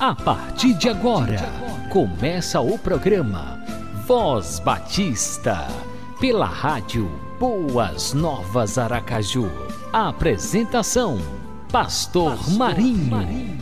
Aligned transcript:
A 0.00 0.14
partir 0.14 0.72
de 0.78 0.88
agora, 0.88 1.36
começa 1.90 2.58
o 2.58 2.78
programa 2.78 3.62
Voz 4.06 4.58
Batista, 4.58 5.68
pela 6.18 6.46
rádio 6.46 7.06
Boas 7.38 8.14
Novas 8.14 8.78
Aracaju. 8.78 9.50
A 9.92 10.08
apresentação: 10.08 11.18
Pastor, 11.70 12.34
Pastor 12.34 12.56
Marinho. 12.56 13.10
Marinho. 13.10 13.58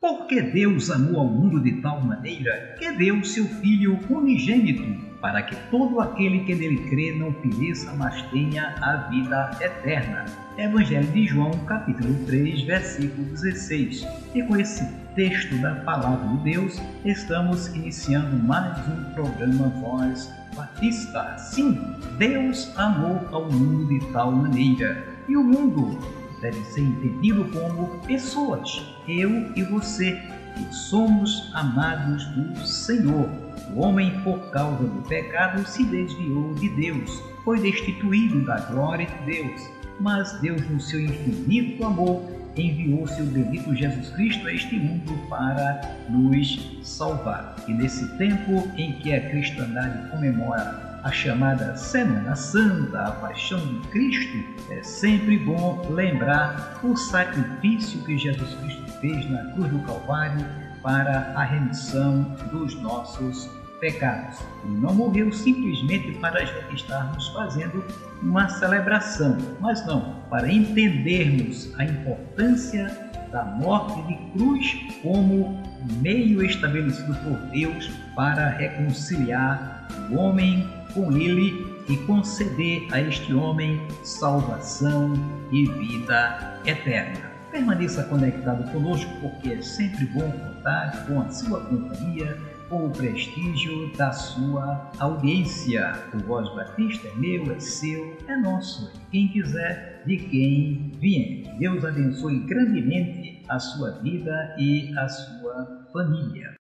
Porque 0.00 0.40
Deus 0.40 0.90
amou 0.90 1.20
ao 1.20 1.26
mundo 1.26 1.62
de 1.62 1.82
tal 1.82 2.00
maneira 2.00 2.76
que 2.78 2.92
deu 2.92 3.22
seu 3.22 3.44
Filho 3.44 4.00
unigênito 4.08 5.07
para 5.20 5.42
que 5.42 5.56
todo 5.70 6.00
aquele 6.00 6.40
que 6.40 6.54
nele 6.54 6.88
crê 6.88 7.12
não 7.12 7.32
pereça, 7.32 7.92
mas 7.96 8.22
tenha 8.30 8.74
a 8.80 9.08
vida 9.08 9.50
eterna. 9.60 10.24
Evangelho 10.56 11.06
de 11.08 11.26
João, 11.26 11.50
capítulo 11.66 12.14
3, 12.26 12.62
versículo 12.62 13.24
16. 13.30 14.06
E 14.34 14.42
com 14.42 14.56
esse 14.56 14.84
texto 15.14 15.56
da 15.60 15.74
palavra 15.76 16.28
de 16.28 16.52
Deus, 16.52 16.80
estamos 17.04 17.68
iniciando 17.68 18.36
mais 18.44 18.78
um 18.88 19.04
programa 19.14 19.68
Voz 19.80 20.32
Batista. 20.56 21.36
Sim, 21.38 21.78
Deus 22.18 22.72
amou 22.76 23.20
ao 23.32 23.50
mundo 23.50 23.88
de 23.88 24.12
tal 24.12 24.30
maneira. 24.32 25.04
E 25.28 25.36
o 25.36 25.42
mundo 25.42 25.98
deve 26.40 26.60
ser 26.66 26.82
entendido 26.82 27.44
como 27.46 28.00
pessoas, 28.06 28.94
eu 29.08 29.52
e 29.56 29.62
você, 29.64 30.12
que 30.56 30.74
somos 30.74 31.50
amados 31.54 32.24
do 32.26 32.56
Senhor 32.66 33.47
o 33.74 33.80
homem, 33.80 34.20
por 34.22 34.38
causa 34.50 34.84
do 34.84 35.02
pecado, 35.08 35.66
se 35.66 35.84
desviou 35.84 36.54
de 36.54 36.68
Deus, 36.70 37.22
foi 37.44 37.60
destituído 37.60 38.44
da 38.44 38.58
glória 38.60 39.06
de 39.06 39.32
Deus. 39.32 39.70
Mas 40.00 40.32
Deus, 40.40 40.60
no 40.68 40.80
seu 40.80 41.00
infinito 41.00 41.84
amor, 41.84 42.22
enviou 42.56 43.06
seu 43.06 43.24
bendito 43.26 43.74
Jesus 43.74 44.10
Cristo 44.10 44.46
a 44.46 44.52
este 44.52 44.76
mundo 44.76 45.12
para 45.28 45.80
nos 46.08 46.78
salvar. 46.82 47.56
E 47.66 47.72
nesse 47.72 48.06
tempo 48.16 48.68
em 48.76 48.92
que 48.92 49.12
a 49.12 49.28
cristandade 49.28 50.10
comemora 50.10 51.00
a 51.02 51.12
chamada 51.12 51.76
Semana 51.76 52.34
Santa, 52.34 53.00
a 53.00 53.12
paixão 53.12 53.58
de 53.58 53.88
Cristo, 53.88 54.38
é 54.70 54.82
sempre 54.82 55.38
bom 55.38 55.86
lembrar 55.90 56.80
o 56.82 56.96
sacrifício 56.96 58.02
que 58.04 58.18
Jesus 58.18 58.54
Cristo 58.54 58.82
fez 59.00 59.30
na 59.30 59.44
cruz 59.52 59.70
do 59.70 59.78
Calvário 59.80 60.44
para 60.82 61.32
a 61.34 61.44
remissão 61.44 62.22
dos 62.50 62.74
nossos 62.82 63.48
pecados. 63.80 64.38
Ele 64.64 64.78
não 64.78 64.94
morreu 64.94 65.32
simplesmente 65.32 66.12
para 66.18 66.42
estarmos 66.72 67.28
fazendo 67.28 67.84
uma 68.22 68.48
celebração, 68.48 69.36
mas 69.60 69.84
não, 69.86 70.16
para 70.30 70.50
entendermos 70.50 71.72
a 71.78 71.84
importância 71.84 73.08
da 73.30 73.44
morte 73.44 74.00
de 74.02 74.16
cruz 74.32 74.76
como 75.02 75.62
meio 76.00 76.44
estabelecido 76.44 77.14
por 77.16 77.36
Deus 77.50 77.90
para 78.14 78.48
reconciliar 78.48 79.86
o 80.10 80.16
homem 80.16 80.66
com 80.94 81.12
ele 81.12 81.66
e 81.88 81.96
conceder 81.98 82.86
a 82.92 83.00
este 83.00 83.32
homem 83.34 83.80
salvação 84.02 85.12
e 85.50 85.66
vida 85.66 86.60
eterna. 86.66 87.30
Permaneça 87.50 88.04
conectado 88.04 88.70
conosco 88.72 89.10
porque 89.20 89.54
é 89.54 89.62
sempre 89.62 90.04
bom 90.06 90.30
contar 90.30 91.06
com 91.06 91.20
a 91.20 91.30
sua 91.30 91.60
companhia 91.60 92.36
com 92.68 92.86
o 92.86 92.90
prestígio 92.90 93.90
da 93.96 94.12
sua 94.12 94.90
audiência. 94.98 95.92
O 96.14 96.18
Voz 96.18 96.48
Batista 96.54 97.08
é 97.08 97.14
meu, 97.16 97.52
é 97.52 97.60
seu, 97.60 98.16
é 98.26 98.36
nosso. 98.36 98.92
Quem 99.10 99.28
quiser, 99.28 100.02
de 100.06 100.16
quem 100.16 100.92
vier. 100.98 101.56
Deus 101.58 101.84
abençoe 101.84 102.40
grandemente 102.40 103.42
a 103.48 103.58
sua 103.58 103.92
vida 104.02 104.54
e 104.58 104.92
a 104.98 105.08
sua 105.08 105.88
família. 105.92 106.58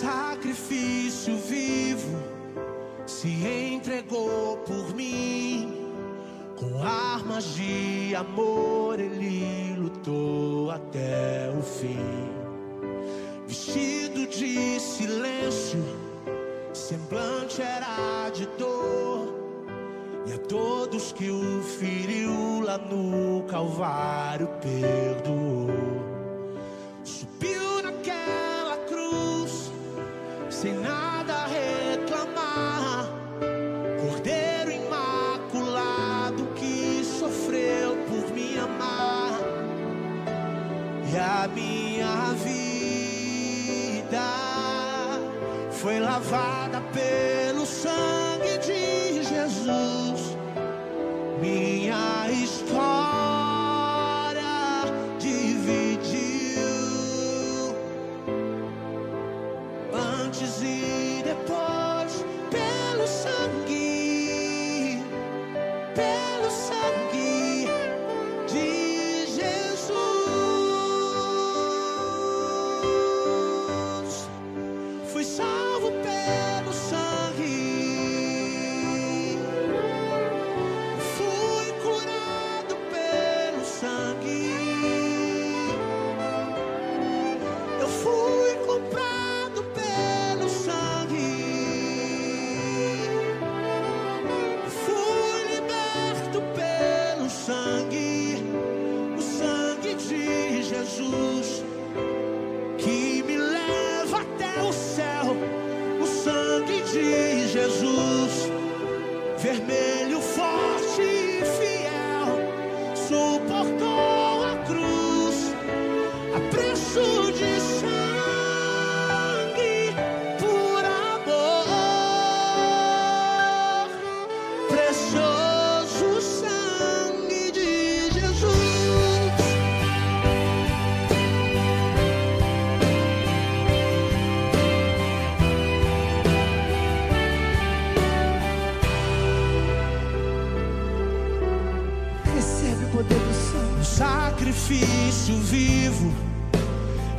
Sacrifício 0.00 1.36
vivo 1.36 2.18
se 3.06 3.28
entregou 3.74 4.56
por 4.58 4.94
mim. 4.94 5.80
Com 6.56 6.82
armas 6.82 7.54
de 7.54 8.14
amor 8.14 8.98
ele 8.98 9.76
lutou 9.76 10.70
até 10.70 11.52
o 11.56 11.62
fim. 11.62 12.28
Vestido 13.46 14.26
de 14.26 14.80
silêncio, 14.80 15.84
semblante 16.72 17.62
era 17.62 18.30
de 18.30 18.46
dor. 18.58 19.32
E 20.26 20.32
a 20.32 20.38
todos 20.38 21.12
que 21.12 21.30
o 21.30 21.62
feriu 21.62 22.62
lá 22.64 22.78
no 22.78 23.44
Calvário 23.44 24.48
perdoou. 24.60 25.63
Sem 30.64 30.72
nada 30.80 31.44
reclamar. 31.44 33.06
Cordeiro 34.00 34.70
imaculado 34.70 36.46
que 36.56 37.04
sofreu 37.04 37.94
por 38.08 38.32
me 38.32 38.58
amar. 38.58 39.38
E 41.12 41.18
a 41.18 41.46
minha 41.48 42.32
vida 42.32 44.22
foi 45.70 46.00
lavada 46.00 46.80
pelo 46.94 47.66
sangue 47.66 48.23
Jesus 107.54 108.50
vermelho. 109.38 110.13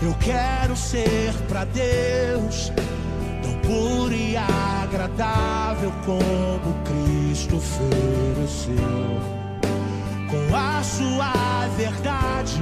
Eu 0.06 0.14
quero 0.20 0.76
ser 0.76 1.34
para 1.48 1.66
Deus 1.66 2.72
tão 3.42 3.60
puro 3.62 4.14
e 4.14 4.38
agradável 4.38 5.92
como 6.06 6.76
Cristo 6.84 7.56
ofereceu. 7.56 8.76
Com 10.30 10.56
a 10.56 10.84
sua 10.84 11.68
verdade, 11.76 12.62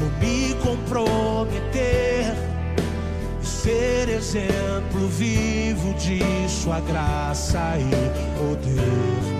vou 0.00 0.10
me 0.18 0.54
comprometer 0.54 2.34
e 3.40 3.46
ser 3.46 4.08
exemplo 4.08 5.06
vivo 5.10 5.94
de 5.94 6.20
sua 6.48 6.80
graça 6.80 7.76
e 7.78 8.38
poder. 8.40 9.33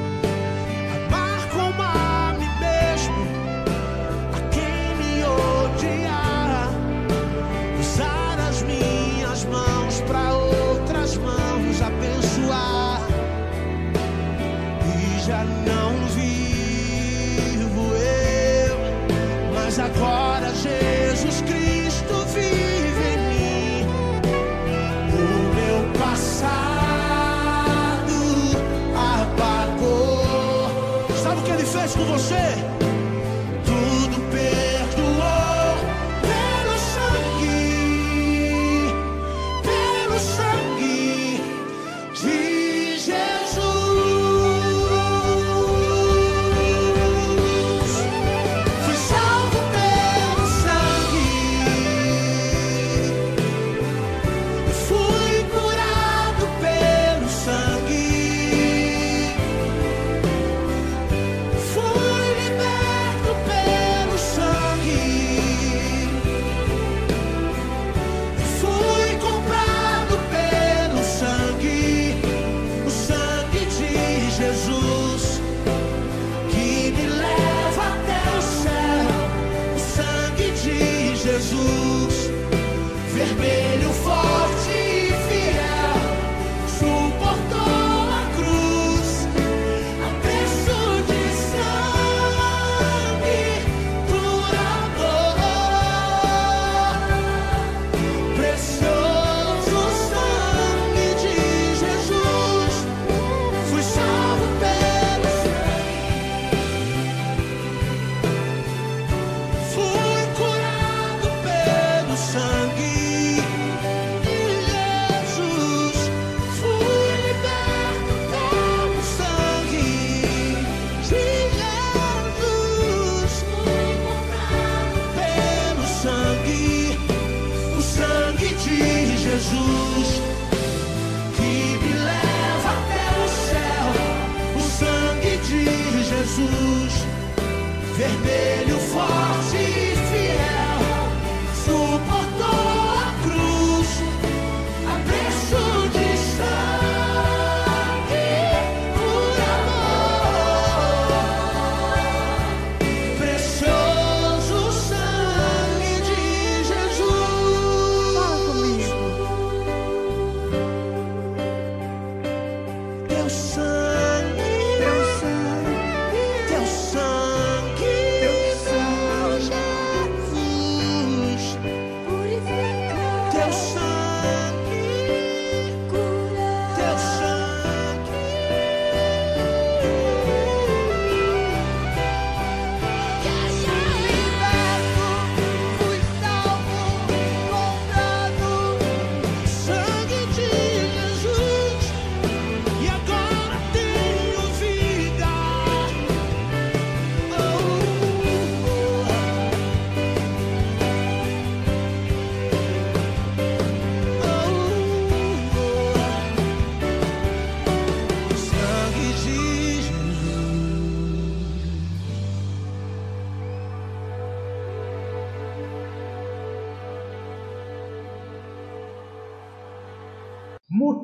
Vermelho, 137.94 138.78
forte 138.78 139.43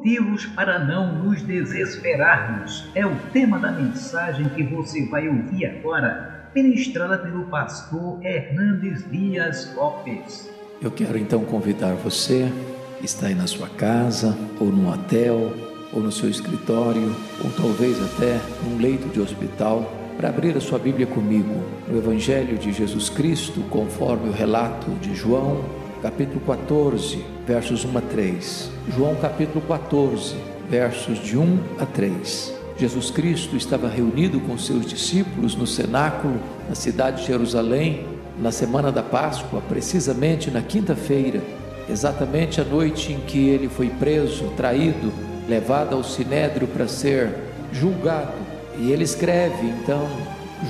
Motivos 0.00 0.46
para 0.46 0.78
não 0.78 1.12
nos 1.12 1.42
desesperarmos 1.42 2.88
é 2.94 3.04
o 3.04 3.14
tema 3.34 3.58
da 3.58 3.70
mensagem 3.70 4.48
que 4.48 4.62
você 4.62 5.04
vai 5.04 5.28
ouvir 5.28 5.66
agora, 5.66 6.48
ministrada 6.54 7.18
pelo 7.18 7.44
pastor 7.48 8.18
Hernandes 8.24 9.04
Dias 9.10 9.74
Lopes. 9.76 10.48
Eu 10.80 10.90
quero 10.90 11.18
então 11.18 11.44
convidar 11.44 11.92
você 11.96 12.50
que 12.98 13.04
está 13.04 13.26
aí 13.26 13.34
na 13.34 13.46
sua 13.46 13.68
casa, 13.68 14.34
ou 14.58 14.68
num 14.68 14.90
hotel, 14.90 15.52
ou 15.92 16.00
no 16.00 16.10
seu 16.10 16.30
escritório, 16.30 17.14
ou 17.44 17.50
talvez 17.50 18.02
até 18.02 18.40
num 18.64 18.78
leito 18.78 19.06
de 19.08 19.20
hospital, 19.20 19.82
para 20.16 20.30
abrir 20.30 20.56
a 20.56 20.60
sua 20.62 20.78
Bíblia 20.78 21.06
comigo 21.06 21.62
no 21.86 21.98
Evangelho 21.98 22.56
de 22.56 22.72
Jesus 22.72 23.10
Cristo, 23.10 23.60
conforme 23.68 24.30
o 24.30 24.32
relato 24.32 24.92
de 24.92 25.14
João, 25.14 25.62
capítulo 26.02 26.40
14, 26.40 27.22
versos 27.46 27.84
1 27.84 27.98
a 27.98 28.00
3. 28.00 28.70
João, 28.96 29.14
capítulo 29.16 29.60
14, 29.66 30.34
versos 30.68 31.18
de 31.18 31.36
1 31.36 31.58
a 31.78 31.84
3. 31.84 32.54
Jesus 32.78 33.10
Cristo 33.10 33.54
estava 33.54 33.86
reunido 33.86 34.40
com 34.40 34.56
seus 34.56 34.86
discípulos 34.86 35.54
no 35.54 35.66
cenáculo, 35.66 36.40
na 36.66 36.74
cidade 36.74 37.20
de 37.20 37.26
Jerusalém, 37.26 38.06
na 38.38 38.50
semana 38.50 38.90
da 38.90 39.02
Páscoa, 39.02 39.60
precisamente 39.68 40.50
na 40.50 40.62
quinta-feira, 40.62 41.42
exatamente 41.88 42.60
a 42.60 42.64
noite 42.64 43.12
em 43.12 43.20
que 43.20 43.50
ele 43.50 43.68
foi 43.68 43.90
preso, 43.90 44.44
traído, 44.56 45.12
levado 45.46 45.94
ao 45.94 46.02
sinédrio 46.02 46.66
para 46.66 46.88
ser 46.88 47.34
julgado. 47.72 48.38
E 48.78 48.90
ele 48.90 49.04
escreve, 49.04 49.66
então, 49.66 50.08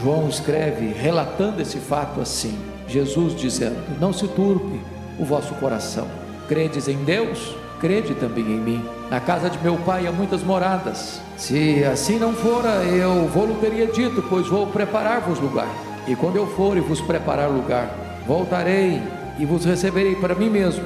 João 0.03 0.29
escreve, 0.29 0.87
relatando 0.87 1.63
esse 1.63 1.79
fato 1.79 2.21
assim: 2.21 2.59
Jesus 2.89 3.37
dizendo: 3.37 3.79
Não 4.01 4.13
se 4.13 4.27
turbe 4.27 4.81
o 5.21 5.25
vosso 5.25 5.55
coração, 5.57 6.09
credes 6.49 6.89
em 6.89 7.05
Deus, 7.05 7.55
crede 7.79 8.15
também 8.15 8.45
em 8.45 8.59
mim. 8.59 8.85
Na 9.11 9.21
casa 9.21 9.51
de 9.51 9.59
meu 9.59 9.77
pai 9.77 10.07
há 10.07 10.13
muitas 10.13 10.43
moradas. 10.43 11.21
Se 11.37 11.85
assim 11.85 12.19
não 12.19 12.33
fora, 12.33 12.83
eu 12.85 13.29
vou-lhe 13.29 13.55
teria 13.55 13.87
dito, 13.87 14.25
pois 14.29 14.47
vou 14.47 14.67
preparar-vos 14.67 15.39
lugar. 15.39 15.69
E 16.09 16.17
quando 16.17 16.37
eu 16.37 16.47
for 16.47 16.77
e 16.77 16.81
vos 16.81 17.01
preparar 17.03 17.51
lugar, 17.51 17.91
voltarei 18.27 19.03
e 19.39 19.45
vos 19.45 19.65
receberei 19.65 20.15
para 20.15 20.35
mim 20.35 20.49
mesmo, 20.49 20.85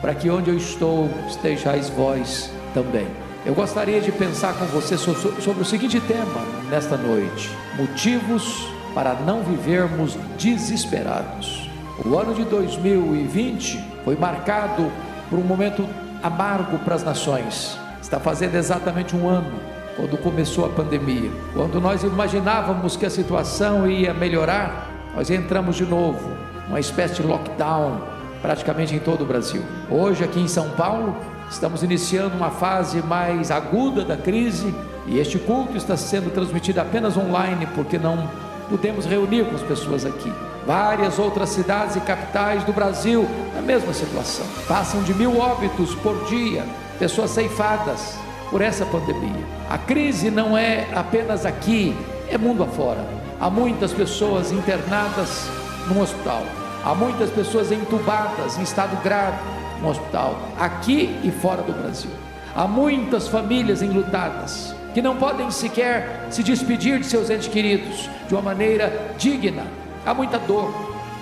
para 0.00 0.14
que 0.14 0.28
onde 0.28 0.50
eu 0.50 0.56
estou 0.56 1.08
estejais 1.28 1.88
vós 1.88 2.50
também. 2.74 3.06
Eu 3.44 3.54
gostaria 3.54 4.00
de 4.00 4.10
pensar 4.10 4.54
com 4.54 4.64
você 4.66 4.98
sobre 4.98 5.62
o 5.62 5.64
seguinte 5.64 6.00
tema 6.00 6.42
nesta 6.68 6.96
noite: 6.96 7.48
motivos 7.78 8.66
para 8.92 9.14
não 9.14 9.42
vivermos 9.42 10.16
desesperados. 10.36 11.65
O 12.04 12.18
ano 12.18 12.34
de 12.34 12.44
2020 12.44 13.82
foi 14.04 14.16
marcado 14.16 14.92
por 15.30 15.38
um 15.38 15.42
momento 15.42 15.88
amargo 16.22 16.78
para 16.80 16.94
as 16.94 17.02
nações. 17.02 17.78
Está 18.02 18.20
fazendo 18.20 18.54
exatamente 18.54 19.16
um 19.16 19.26
ano 19.26 19.58
quando 19.96 20.18
começou 20.18 20.66
a 20.66 20.68
pandemia. 20.68 21.30
Quando 21.54 21.80
nós 21.80 22.02
imaginávamos 22.02 22.96
que 22.96 23.06
a 23.06 23.10
situação 23.10 23.90
ia 23.90 24.12
melhorar, 24.12 24.90
nós 25.16 25.30
entramos 25.30 25.76
de 25.76 25.86
novo, 25.86 26.36
uma 26.68 26.78
espécie 26.78 27.14
de 27.14 27.22
lockdown 27.22 28.02
praticamente 28.42 28.94
em 28.94 28.98
todo 28.98 29.22
o 29.22 29.26
Brasil. 29.26 29.62
Hoje 29.90 30.22
aqui 30.22 30.38
em 30.38 30.48
São 30.48 30.68
Paulo, 30.72 31.16
estamos 31.50 31.82
iniciando 31.82 32.36
uma 32.36 32.50
fase 32.50 33.00
mais 33.02 33.50
aguda 33.50 34.04
da 34.04 34.18
crise 34.18 34.72
e 35.06 35.18
este 35.18 35.38
culto 35.38 35.78
está 35.78 35.96
sendo 35.96 36.30
transmitido 36.30 36.78
apenas 36.78 37.16
online 37.16 37.66
porque 37.74 37.98
não 37.98 38.28
pudemos 38.68 39.06
reunir 39.06 39.46
com 39.46 39.54
as 39.54 39.62
pessoas 39.62 40.04
aqui. 40.04 40.30
Várias 40.66 41.20
outras 41.20 41.50
cidades 41.50 41.94
e 41.94 42.00
capitais 42.00 42.64
do 42.64 42.72
Brasil 42.72 43.24
na 43.54 43.62
mesma 43.62 43.94
situação. 43.94 44.44
Passam 44.66 45.00
de 45.04 45.14
mil 45.14 45.38
óbitos 45.38 45.94
por 45.94 46.24
dia, 46.24 46.64
pessoas 46.98 47.30
ceifadas 47.30 48.18
por 48.50 48.60
essa 48.60 48.84
pandemia. 48.84 49.46
A 49.70 49.78
crise 49.78 50.28
não 50.28 50.58
é 50.58 50.88
apenas 50.92 51.46
aqui, 51.46 51.96
é 52.28 52.36
mundo 52.36 52.64
afora. 52.64 53.06
Há 53.40 53.48
muitas 53.48 53.92
pessoas 53.92 54.50
internadas 54.50 55.46
no 55.86 56.02
hospital. 56.02 56.42
Há 56.84 56.94
muitas 56.96 57.30
pessoas 57.30 57.70
entubadas 57.70 58.58
em 58.58 58.62
estado 58.62 59.00
grave 59.04 59.38
no 59.80 59.90
hospital, 59.90 60.36
aqui 60.58 61.16
e 61.22 61.30
fora 61.30 61.62
do 61.62 61.72
Brasil. 61.72 62.10
Há 62.56 62.66
muitas 62.66 63.28
famílias 63.28 63.82
enlutadas 63.82 64.74
que 64.94 65.02
não 65.02 65.16
podem 65.16 65.50
sequer 65.50 66.26
se 66.30 66.42
despedir 66.42 66.98
de 66.98 67.06
seus 67.06 67.28
entes 67.28 67.48
queridos 67.48 68.08
de 68.26 68.34
uma 68.34 68.42
maneira 68.42 69.14
digna. 69.18 69.64
Há 70.06 70.14
muita 70.14 70.38
dor, 70.38 70.72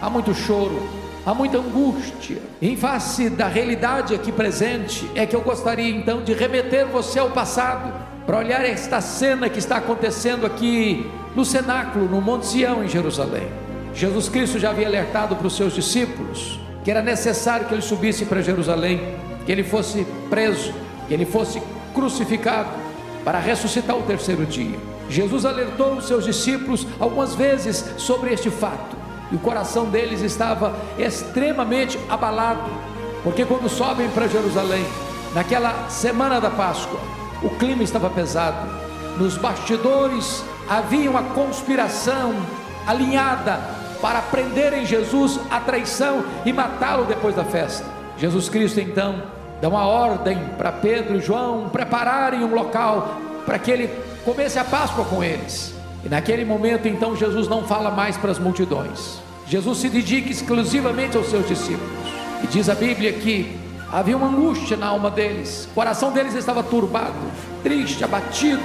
há 0.01 0.11
muito 0.11 0.35
choro, 0.35 0.81
há 1.25 1.33
muita 1.33 1.57
angústia. 1.57 2.43
Em 2.61 2.77
face 2.77 3.31
da 3.31 3.49
realidade 3.49 4.15
aqui 4.15 4.31
presente, 4.31 5.11
é 5.15 5.25
que 5.25 5.35
eu 5.35 5.41
gostaria 5.41 5.89
então 5.89 6.23
de 6.23 6.35
remeter 6.35 6.87
você 6.87 7.19
ao 7.19 7.31
passado, 7.31 7.93
para 8.27 8.39
olhar 8.39 8.65
esta 8.65 9.01
cena 9.01 9.49
que 9.49 9.59
está 9.59 9.79
acontecendo 9.79 10.47
aqui 10.47 11.11
no 11.35 11.45
cenáculo, 11.45 12.07
no 12.07 12.21
Monte 12.21 12.47
Sião, 12.47 12.85
em 12.85 12.89
Jerusalém. 12.89 13.49
Jesus 13.95 14.29
Cristo 14.29 14.59
já 14.59 14.71
havia 14.71 14.87
alertado 14.87 15.35
para 15.35 15.47
os 15.47 15.57
seus 15.57 15.75
discípulos 15.75 16.61
que 16.85 16.91
era 16.91 17.01
necessário 17.01 17.67
que 17.67 17.75
ele 17.75 17.83
subisse 17.83 18.27
para 18.27 18.43
Jerusalém, 18.43 19.01
que 19.47 19.51
ele 19.51 19.65
fosse 19.65 20.07
preso, 20.29 20.73
que 21.09 21.15
ele 21.15 21.25
fosse 21.25 21.61
crucificado, 21.95 22.69
para 23.25 23.39
ressuscitar 23.39 23.97
o 23.97 24.03
terceiro 24.03 24.45
dia. 24.45 24.79
Jesus 25.09 25.45
alertou 25.45 25.95
os 25.95 26.07
seus 26.07 26.25
discípulos 26.25 26.87
algumas 26.99 27.35
vezes 27.35 27.85
sobre 27.97 28.33
este 28.33 28.51
fato, 28.51 28.97
e 29.31 29.37
o 29.37 29.39
coração 29.39 29.87
deles 29.87 30.21
estava 30.21 30.75
extremamente 30.99 31.99
abalado, 32.09 32.71
porque 33.23 33.45
quando 33.45 33.69
sobem 33.69 34.09
para 34.11 34.29
Jerusalém, 34.29 34.85
naquela 35.35 35.89
semana 35.89 36.41
da 36.41 36.51
Páscoa, 36.51 37.01
o 37.43 37.51
clima 37.51 37.83
estava 37.83 38.09
pesado, 38.11 38.69
nos 39.19 39.37
bastidores 39.37 40.45
havia 40.69 41.11
uma 41.11 41.23
conspiração 41.23 42.35
alinhada 42.87 43.61
para 44.01 44.21
prenderem 44.23 44.85
Jesus 44.85 45.41
à 45.51 45.61
traição 45.61 46.25
e 46.45 46.53
matá-lo 46.53 47.05
depois 47.05 47.35
da 47.35 47.45
festa. 47.45 47.87
Jesus 48.19 48.49
Cristo 48.49 48.81
então 48.81 49.23
dá 49.61 49.69
uma 49.69 49.87
ordem 49.87 50.39
para 50.59 50.73
Pedro 50.73 51.17
e 51.17 51.21
João 51.21 51.69
prepararem 51.71 52.45
um 52.45 52.55
local 52.55 53.17
para 53.47 53.59
que 53.59 53.71
ele 53.71 53.87
comece 54.25 54.59
a 54.59 54.65
Páscoa 54.65 55.05
com 55.05 55.23
eles. 55.23 55.75
E 56.05 56.09
naquele 56.09 56.45
momento, 56.45 56.89
então, 56.89 57.17
Jesus 57.17 57.49
não 57.49 57.65
fala 57.65 57.91
mais 57.91 58.17
para 58.17 58.31
as 58.31 58.39
multidões. 58.39 59.19
Jesus 59.47 59.79
se 59.79 59.89
dedica 59.89 60.31
exclusivamente 60.31 61.17
aos 61.17 61.29
seus 61.29 61.47
discípulos. 61.47 61.91
E 62.43 62.47
diz 62.47 62.69
a 62.69 62.75
Bíblia 62.75 63.13
que 63.13 63.59
havia 63.93 64.17
uma 64.17 64.29
angústia 64.29 64.77
na 64.77 64.87
alma 64.87 65.11
deles, 65.11 65.69
o 65.71 65.75
coração 65.75 66.11
deles 66.11 66.35
estava 66.35 66.63
turbado, 66.63 67.15
triste, 67.63 68.03
abatido. 68.03 68.63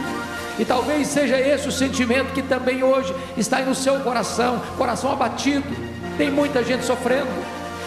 E 0.58 0.66
talvez 0.66 1.08
seja 1.08 1.40
esse 1.40 1.68
o 1.68 1.72
sentimento 1.72 2.34
que 2.34 2.42
também 2.42 2.84
hoje 2.84 3.14
está 3.38 3.58
aí 3.58 3.66
no 3.66 3.76
seu 3.76 4.00
coração, 4.02 4.62
coração 4.78 5.12
abatido. 5.12 5.64
Tem 6.18 6.30
muita 6.30 6.62
gente 6.64 6.84
sofrendo, 6.84 7.30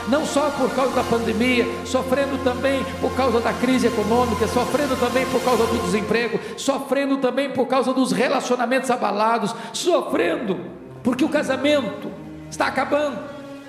não 0.08 0.24
só 0.26 0.50
por 0.50 0.74
causa 0.74 0.94
da 0.94 1.04
pandemia, 1.04 1.66
sofrendo 1.84 2.42
também 2.42 2.84
por 3.00 3.14
causa 3.14 3.40
da 3.40 3.52
crise 3.52 3.86
econômica, 3.86 4.46
sofrendo 4.48 4.96
também 4.96 5.26
por 5.26 5.42
causa 5.42 5.64
do 5.66 5.78
desemprego, 5.84 6.40
sofrendo 6.56 7.18
também 7.18 7.50
por 7.50 7.66
causa 7.66 7.92
dos 7.92 8.12
relacionamentos 8.12 8.90
abalados, 8.90 9.54
sofrendo 9.72 10.58
porque 11.02 11.24
o 11.24 11.28
casamento 11.28 12.10
está 12.50 12.66
acabando, 12.66 13.18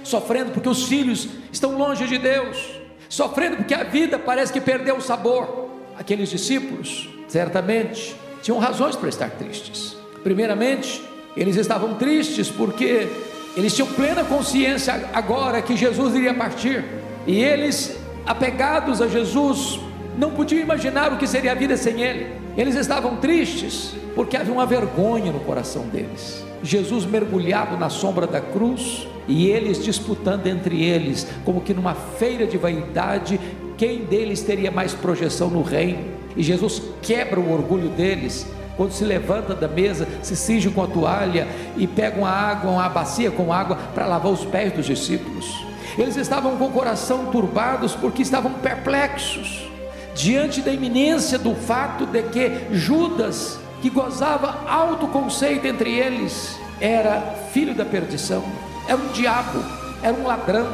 sofrendo 0.03 0.51
porque 0.51 0.69
os 0.69 0.87
filhos 0.87 1.27
estão 1.51 1.77
longe 1.77 2.07
de 2.07 2.17
Deus, 2.17 2.79
sofrendo 3.09 3.57
porque 3.57 3.73
a 3.73 3.83
vida 3.83 4.19
parece 4.19 4.51
que 4.51 4.61
perdeu 4.61 4.97
o 4.97 5.01
sabor. 5.01 5.63
Aqueles 5.97 6.29
discípulos, 6.29 7.07
certamente, 7.27 8.15
tinham 8.41 8.59
razões 8.59 8.95
para 8.95 9.09
estar 9.09 9.29
tristes. 9.31 9.95
Primeiramente, 10.23 11.03
eles 11.35 11.55
estavam 11.55 11.95
tristes 11.95 12.49
porque 12.49 13.07
eles 13.55 13.75
tinham 13.75 13.87
plena 13.87 14.23
consciência 14.23 15.09
agora 15.13 15.61
que 15.61 15.77
Jesus 15.77 16.15
iria 16.15 16.33
partir. 16.33 16.83
E 17.27 17.41
eles, 17.41 17.97
apegados 18.25 19.01
a 19.01 19.07
Jesus, 19.07 19.79
não 20.17 20.31
podiam 20.31 20.61
imaginar 20.61 21.13
o 21.13 21.17
que 21.17 21.27
seria 21.27 21.51
a 21.51 21.55
vida 21.55 21.77
sem 21.77 22.01
Ele. 22.01 22.33
Eles 22.57 22.75
estavam 22.75 23.17
tristes 23.17 23.93
porque 24.15 24.37
havia 24.37 24.53
uma 24.53 24.65
vergonha 24.65 25.31
no 25.31 25.39
coração 25.39 25.87
deles. 25.87 26.43
Jesus 26.61 27.05
mergulhado 27.05 27.77
na 27.77 27.89
sombra 27.89 28.25
da 28.25 28.39
cruz 28.39 29.07
e 29.27 29.47
eles 29.47 29.83
disputando 29.83 30.47
entre 30.47 30.83
eles, 30.83 31.27
como 31.43 31.61
que 31.61 31.73
numa 31.73 31.93
feira 31.93 32.45
de 32.45 32.57
vaidade, 32.57 33.39
quem 33.77 34.05
deles 34.05 34.41
teria 34.41 34.71
mais 34.71 34.93
projeção 34.93 35.49
no 35.49 35.61
reino. 35.61 35.99
E 36.35 36.43
Jesus 36.43 36.81
quebra 37.01 37.39
o 37.39 37.51
orgulho 37.51 37.89
deles 37.89 38.47
quando 38.75 38.91
se 38.91 39.03
levanta 39.03 39.53
da 39.53 39.67
mesa, 39.67 40.07
se 40.21 40.35
cinge 40.35 40.69
com 40.69 40.83
a 40.83 40.87
toalha 40.87 41.47
e 41.77 41.85
pega 41.85 42.17
uma 42.17 42.29
água, 42.29 42.71
uma 42.71 42.89
bacia 42.89 43.29
com 43.29 43.53
água 43.53 43.77
para 43.93 44.07
lavar 44.07 44.31
os 44.31 44.45
pés 44.45 44.73
dos 44.73 44.85
discípulos. 44.85 45.63
Eles 45.97 46.15
estavam 46.15 46.57
com 46.57 46.65
o 46.65 46.71
coração 46.71 47.27
turbados 47.27 47.95
porque 47.95 48.23
estavam 48.23 48.53
perplexos 48.53 49.69
diante 50.15 50.61
da 50.61 50.71
iminência 50.71 51.37
do 51.37 51.55
fato 51.55 52.05
de 52.05 52.23
que 52.23 52.67
Judas, 52.71 53.59
que 53.81 53.89
gozava 53.89 54.67
alto 54.67 55.07
conceito 55.07 55.65
entre 55.67 55.91
eles, 55.91 56.59
era 56.79 57.21
filho 57.51 57.73
da 57.73 57.85
perdição, 57.85 58.43
era 58.87 58.97
um 58.97 59.07
diabo, 59.09 59.59
era 60.01 60.13
um 60.13 60.25
ladrão, 60.25 60.67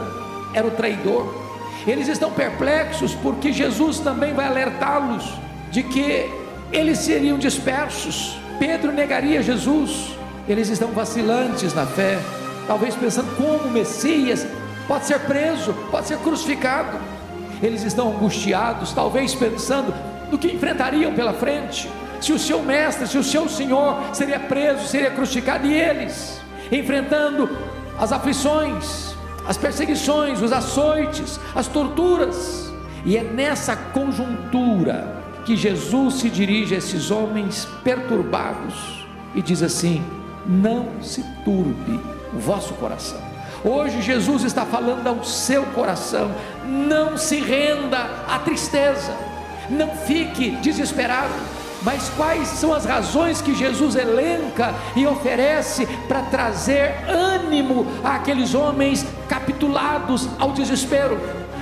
era 0.54 0.66
um 0.66 0.72
traidor. 0.72 1.34
Eles 1.88 2.08
estão 2.08 2.32
perplexos 2.32 3.14
porque 3.16 3.52
Jesus 3.52 4.00
também 4.00 4.34
vai 4.34 4.48
alertá-los 4.48 5.34
de 5.72 5.84
que 5.84 6.30
eles 6.72 7.00
seriam 7.00 7.38
dispersos. 7.38 8.38
Pedro 8.60 8.92
negaria 8.92 9.42
Jesus. 9.42 10.16
Eles 10.48 10.70
estão 10.70 10.90
vacilantes 10.90 11.74
na 11.74 11.86
fé, 11.86 12.18
talvez 12.66 12.96
pensando 12.96 13.36
como 13.36 13.70
o 13.70 13.72
Messias 13.72 14.48
pode 14.88 15.06
ser 15.06 15.20
preso, 15.20 15.74
pode 15.92 16.08
ser 16.08 16.18
crucificado. 16.18 16.98
Eles 17.62 17.84
estão 17.84 18.10
angustiados, 18.10 18.92
talvez 18.92 19.36
pensando 19.36 19.94
no 20.32 20.38
que 20.38 20.48
enfrentariam 20.48 21.14
pela 21.14 21.34
frente. 21.34 21.90
Se 22.20 22.34
o 22.34 22.40
seu 22.40 22.64
mestre, 22.64 23.08
se 23.08 23.18
o 23.18 23.24
seu 23.24 23.48
senhor 23.48 23.98
seria 24.12 24.40
preso, 24.40 24.88
seria 24.88 25.12
crucificado, 25.12 25.68
e 25.68 25.74
eles 25.74 26.40
enfrentando 26.72 27.50
as 28.00 28.12
aflições, 28.12 29.16
as 29.48 29.58
perseguições, 29.58 30.42
os 30.42 30.52
açoites, 30.52 31.40
as 31.56 31.68
torturas. 31.68 32.72
E 33.06 33.18
é 33.18 33.24
nessa 33.24 33.76
conjuntura 33.76 35.19
que 35.50 35.56
Jesus 35.56 36.14
se 36.20 36.30
dirige 36.30 36.76
a 36.76 36.78
esses 36.78 37.10
homens 37.10 37.68
perturbados 37.84 39.04
e 39.34 39.42
diz 39.42 39.64
assim: 39.64 40.06
Não 40.46 41.02
se 41.02 41.24
turbe 41.44 42.00
o 42.32 42.38
vosso 42.38 42.76
coração. 42.76 43.20
Hoje 43.66 44.00
Jesus 44.00 44.44
está 44.44 44.64
falando 44.64 45.08
ao 45.08 45.24
seu 45.24 45.64
coração: 45.74 46.30
não 46.64 47.18
se 47.18 47.40
renda 47.40 47.98
à 48.28 48.38
tristeza, 48.38 49.12
não 49.72 49.90
fique 49.90 50.52
desesperado. 50.58 51.34
Mas 51.82 52.10
quais 52.10 52.48
são 52.50 52.72
as 52.72 52.86
razões 52.86 53.42
que 53.42 53.56
Jesus 53.56 53.96
elenca 53.96 54.76
e 54.96 55.08
oferece 55.08 55.88
para 56.08 56.22
trazer 56.24 57.10
ânimo 57.10 57.88
àqueles 58.04 58.54
homens 58.54 59.04
capitulados 59.28 60.30
ao 60.38 60.52
desespero, 60.52 61.18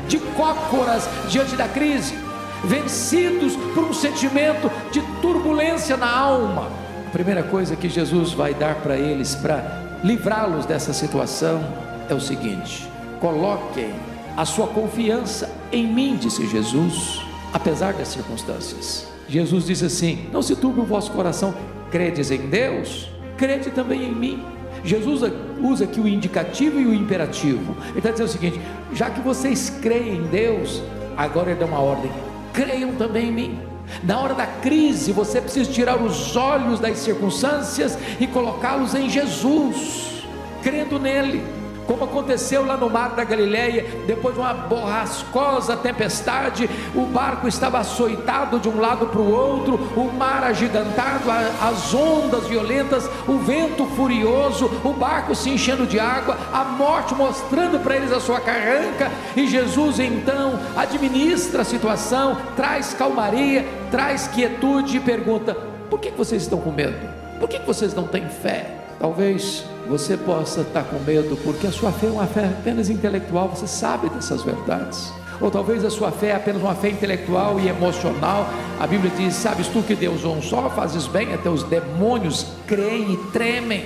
de 0.10 0.20
cócoras 0.20 1.08
diante 1.30 1.56
da 1.56 1.70
crise? 1.70 2.27
Vencidos 2.64 3.56
por 3.74 3.84
um 3.84 3.94
sentimento 3.94 4.70
de 4.92 5.02
turbulência 5.22 5.98
na 5.98 6.10
alma. 6.10 6.70
A 7.08 7.10
primeira 7.10 7.44
coisa 7.44 7.76
que 7.76 7.90
Jesus 7.90 8.34
vai 8.34 8.54
dar 8.54 8.76
para 8.76 8.98
eles 8.98 9.36
para 9.36 10.00
livrá-los 10.04 10.66
dessa 10.66 10.94
situação 10.94 11.64
é 12.10 12.14
o 12.14 12.22
seguinte: 12.22 12.88
coloquem 13.20 13.94
a 14.36 14.46
sua 14.46 14.68
confiança 14.68 15.50
em 15.72 15.88
mim, 15.88 16.16
disse 16.16 16.46
Jesus, 16.48 17.22
apesar 17.54 17.94
das 17.94 18.10
circunstâncias. 18.10 19.08
Jesus 19.28 19.66
disse 19.66 19.86
assim: 19.86 20.30
Não 20.32 20.42
se 20.42 20.56
turbe 20.56 20.82
o 20.82 20.86
vosso 20.86 21.12
coração, 21.12 21.54
credes 21.92 22.32
em 22.32 22.48
Deus, 22.48 23.10
crede 23.38 23.72
também 23.72 24.04
em 24.04 24.14
mim. 24.14 24.44
Jesus 24.84 25.22
usa 25.62 25.84
aqui 25.86 26.00
o 26.00 26.08
indicativo 26.08 26.80
e 26.80 26.86
o 26.86 26.94
imperativo. 26.94 27.76
Ele 27.90 27.98
está 27.98 28.12
dizendo 28.12 28.28
o 28.28 28.32
seguinte: 28.32 28.62
já 28.94 29.10
que 29.10 29.20
vocês 29.22 29.70
creem 29.82 30.18
em 30.18 30.28
Deus, 30.28 30.82
agora 31.16 31.52
ele 31.52 31.60
dá 31.60 31.66
uma 31.66 31.80
ordem, 31.80 32.12
creiam 32.58 32.96
também 32.96 33.28
em 33.28 33.32
mim. 33.32 33.60
Na 34.04 34.20
hora 34.20 34.34
da 34.34 34.48
crise, 34.48 35.12
você 35.12 35.40
precisa 35.40 35.72
tirar 35.72 36.02
os 36.02 36.36
olhos 36.36 36.80
das 36.80 36.98
circunstâncias 36.98 37.96
e 38.20 38.26
colocá-los 38.26 38.96
em 38.96 39.08
Jesus, 39.08 40.24
crendo 40.64 40.98
nele 40.98 41.57
como 41.88 42.04
aconteceu 42.04 42.66
lá 42.66 42.76
no 42.76 42.90
mar 42.90 43.16
da 43.16 43.24
Galileia, 43.24 44.04
depois 44.06 44.36
de 44.36 44.42
uma 44.42 44.54
borrascosa 44.54 45.78
tempestade, 45.78 46.70
o 46.94 47.06
barco 47.06 47.48
estava 47.48 47.80
açoitado 47.80 48.60
de 48.60 48.68
um 48.68 48.80
lado 48.80 49.08
para 49.08 49.22
o 49.22 49.32
outro, 49.32 49.76
o 49.96 50.12
mar 50.12 50.44
agigantado, 50.44 51.32
as 51.62 51.94
ondas 51.94 52.46
violentas, 52.46 53.10
o 53.28 53.38
vento 53.38 53.86
furioso, 53.86 54.70
o 54.84 54.92
barco 54.94 55.34
se 55.34 55.50
enchendo 55.50 55.88
de 55.88 56.00
água, 56.00 56.38
a 56.52 56.66
morte 56.66 57.16
mostrando 57.16 57.80
para 57.80 57.96
eles 57.96 58.12
a 58.12 58.20
sua 58.20 58.42
carranca, 58.42 59.10
e 59.36 59.48
Jesus 59.48 60.00
então 60.00 60.60
administra 60.76 61.62
a 61.62 61.66
situação, 61.66 62.38
traz 62.56 62.94
calmaria, 62.94 63.66
traz 63.90 64.28
quietude 64.28 64.98
e 64.98 65.00
pergunta: 65.00 65.56
por 65.90 66.00
que 66.00 66.12
vocês 66.12 66.44
estão 66.44 66.60
com 66.60 66.72
medo? 66.72 66.98
Por 67.40 67.48
que 67.48 67.60
vocês 67.60 67.94
não 67.94 68.04
têm 68.04 68.28
fé? 68.28 68.76
Talvez 69.00 69.64
você 69.88 70.18
possa 70.18 70.62
estar 70.62 70.84
com 70.84 71.00
medo 71.00 71.38
porque 71.44 71.68
a 71.68 71.72
sua 71.72 71.92
fé 71.92 72.08
é 72.08 72.12
uma 72.12 72.28
fé 72.28 72.46
apenas 72.46 72.90
intelectual, 72.90 73.50
você 73.50 73.68
sabe 73.68 74.10
dessas 74.10 74.44
verdades. 74.44 75.12
Ou 75.40 75.52
talvez 75.52 75.86
a 75.86 75.90
sua 75.90 76.12
fé 76.12 76.28
é 76.28 76.36
apenas 76.36 76.62
uma 76.62 76.76
fé 76.76 76.90
intelectual 76.90 77.60
e 77.60 77.68
emocional. 77.68 78.50
A 78.80 78.88
Bíblia 78.88 79.12
diz: 79.16 79.36
Sabes 79.36 79.68
tu 79.68 79.84
que 79.84 79.96
Deus 79.96 80.24
é 80.24 80.28
um 80.28 80.42
só, 80.42 80.70
fazes 80.70 81.06
bem, 81.06 81.34
até 81.34 81.50
os 81.50 81.64
demônios 81.64 82.48
creem 82.66 83.14
e 83.14 83.18
tremem. 83.32 83.86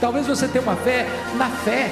Talvez 0.00 0.26
você 0.26 0.46
tenha 0.46 0.62
uma 0.62 0.76
fé 0.76 1.08
na 1.36 1.48
fé. 1.48 1.90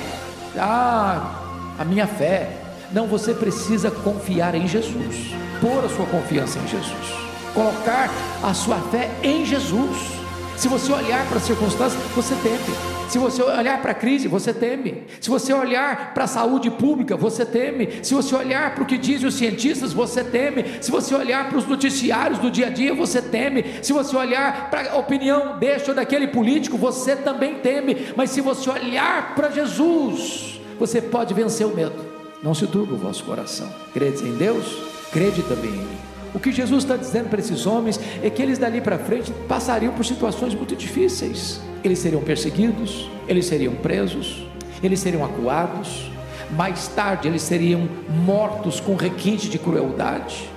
Ah, 0.56 1.34
a 1.78 1.84
minha 1.84 2.06
fé. 2.06 2.50
Não, 2.92 3.06
você 3.06 3.32
precisa 3.32 3.90
confiar 3.90 4.54
em 4.54 4.66
Jesus, 4.66 5.32
pôr 5.60 5.84
a 5.84 5.88
sua 5.88 6.06
confiança 6.06 6.58
em 6.58 6.66
Jesus, 6.66 7.14
colocar 7.54 8.10
a 8.42 8.52
sua 8.52 8.78
fé 8.90 9.10
em 9.22 9.44
Jesus. 9.44 10.19
Se 10.60 10.68
você 10.68 10.92
olhar 10.92 11.26
para 11.26 11.38
as 11.38 11.44
circunstâncias, 11.44 12.02
você 12.14 12.34
teme. 12.34 12.76
Se 13.08 13.16
você 13.16 13.42
olhar 13.42 13.80
para 13.80 13.92
a 13.92 13.94
crise, 13.94 14.28
você 14.28 14.52
teme. 14.52 15.04
Se 15.18 15.30
você 15.30 15.54
olhar 15.54 16.12
para 16.12 16.24
a 16.24 16.26
saúde 16.26 16.70
pública, 16.70 17.16
você 17.16 17.46
teme. 17.46 17.88
Se 18.02 18.12
você 18.12 18.34
olhar 18.34 18.74
para 18.74 18.84
o 18.84 18.86
que 18.86 18.98
dizem 18.98 19.26
os 19.26 19.36
cientistas, 19.36 19.94
você 19.94 20.22
teme. 20.22 20.62
Se 20.82 20.90
você 20.90 21.14
olhar 21.14 21.48
para 21.48 21.56
os 21.56 21.66
noticiários 21.66 22.38
do 22.38 22.50
dia 22.50 22.66
a 22.66 22.70
dia, 22.70 22.94
você 22.94 23.22
teme. 23.22 23.64
Se 23.80 23.94
você 23.94 24.14
olhar 24.14 24.68
para 24.68 24.92
a 24.92 24.98
opinião 24.98 25.58
deste 25.58 25.88
ou 25.88 25.96
daquele 25.96 26.28
político, 26.28 26.76
você 26.76 27.16
também 27.16 27.54
teme. 27.60 28.12
Mas 28.14 28.28
se 28.28 28.42
você 28.42 28.68
olhar 28.68 29.34
para 29.34 29.48
Jesus, 29.50 30.60
você 30.78 31.00
pode 31.00 31.32
vencer 31.32 31.66
o 31.66 31.74
medo. 31.74 32.04
Não 32.42 32.52
se 32.52 32.66
turbe 32.66 32.92
o 32.92 32.98
vosso 32.98 33.24
coração. 33.24 33.72
Credes 33.94 34.20
em 34.20 34.36
Deus? 34.36 34.76
Crede 35.10 35.42
também 35.42 35.70
em 35.70 35.78
mim. 35.78 36.09
O 36.32 36.38
que 36.38 36.52
Jesus 36.52 36.84
está 36.84 36.96
dizendo 36.96 37.28
para 37.28 37.40
esses 37.40 37.66
homens 37.66 37.98
é 38.22 38.30
que 38.30 38.40
eles 38.40 38.58
dali 38.58 38.80
para 38.80 38.98
frente 38.98 39.32
passariam 39.48 39.92
por 39.92 40.04
situações 40.04 40.54
muito 40.54 40.76
difíceis. 40.76 41.60
Eles 41.82 41.98
seriam 41.98 42.22
perseguidos, 42.22 43.10
eles 43.26 43.46
seriam 43.46 43.74
presos, 43.74 44.46
eles 44.82 45.00
seriam 45.00 45.24
acuados, 45.24 46.10
mais 46.52 46.86
tarde 46.88 47.26
eles 47.26 47.42
seriam 47.42 47.88
mortos 48.24 48.78
com 48.78 48.94
requinte 48.94 49.48
de 49.48 49.58
crueldade. 49.58 50.48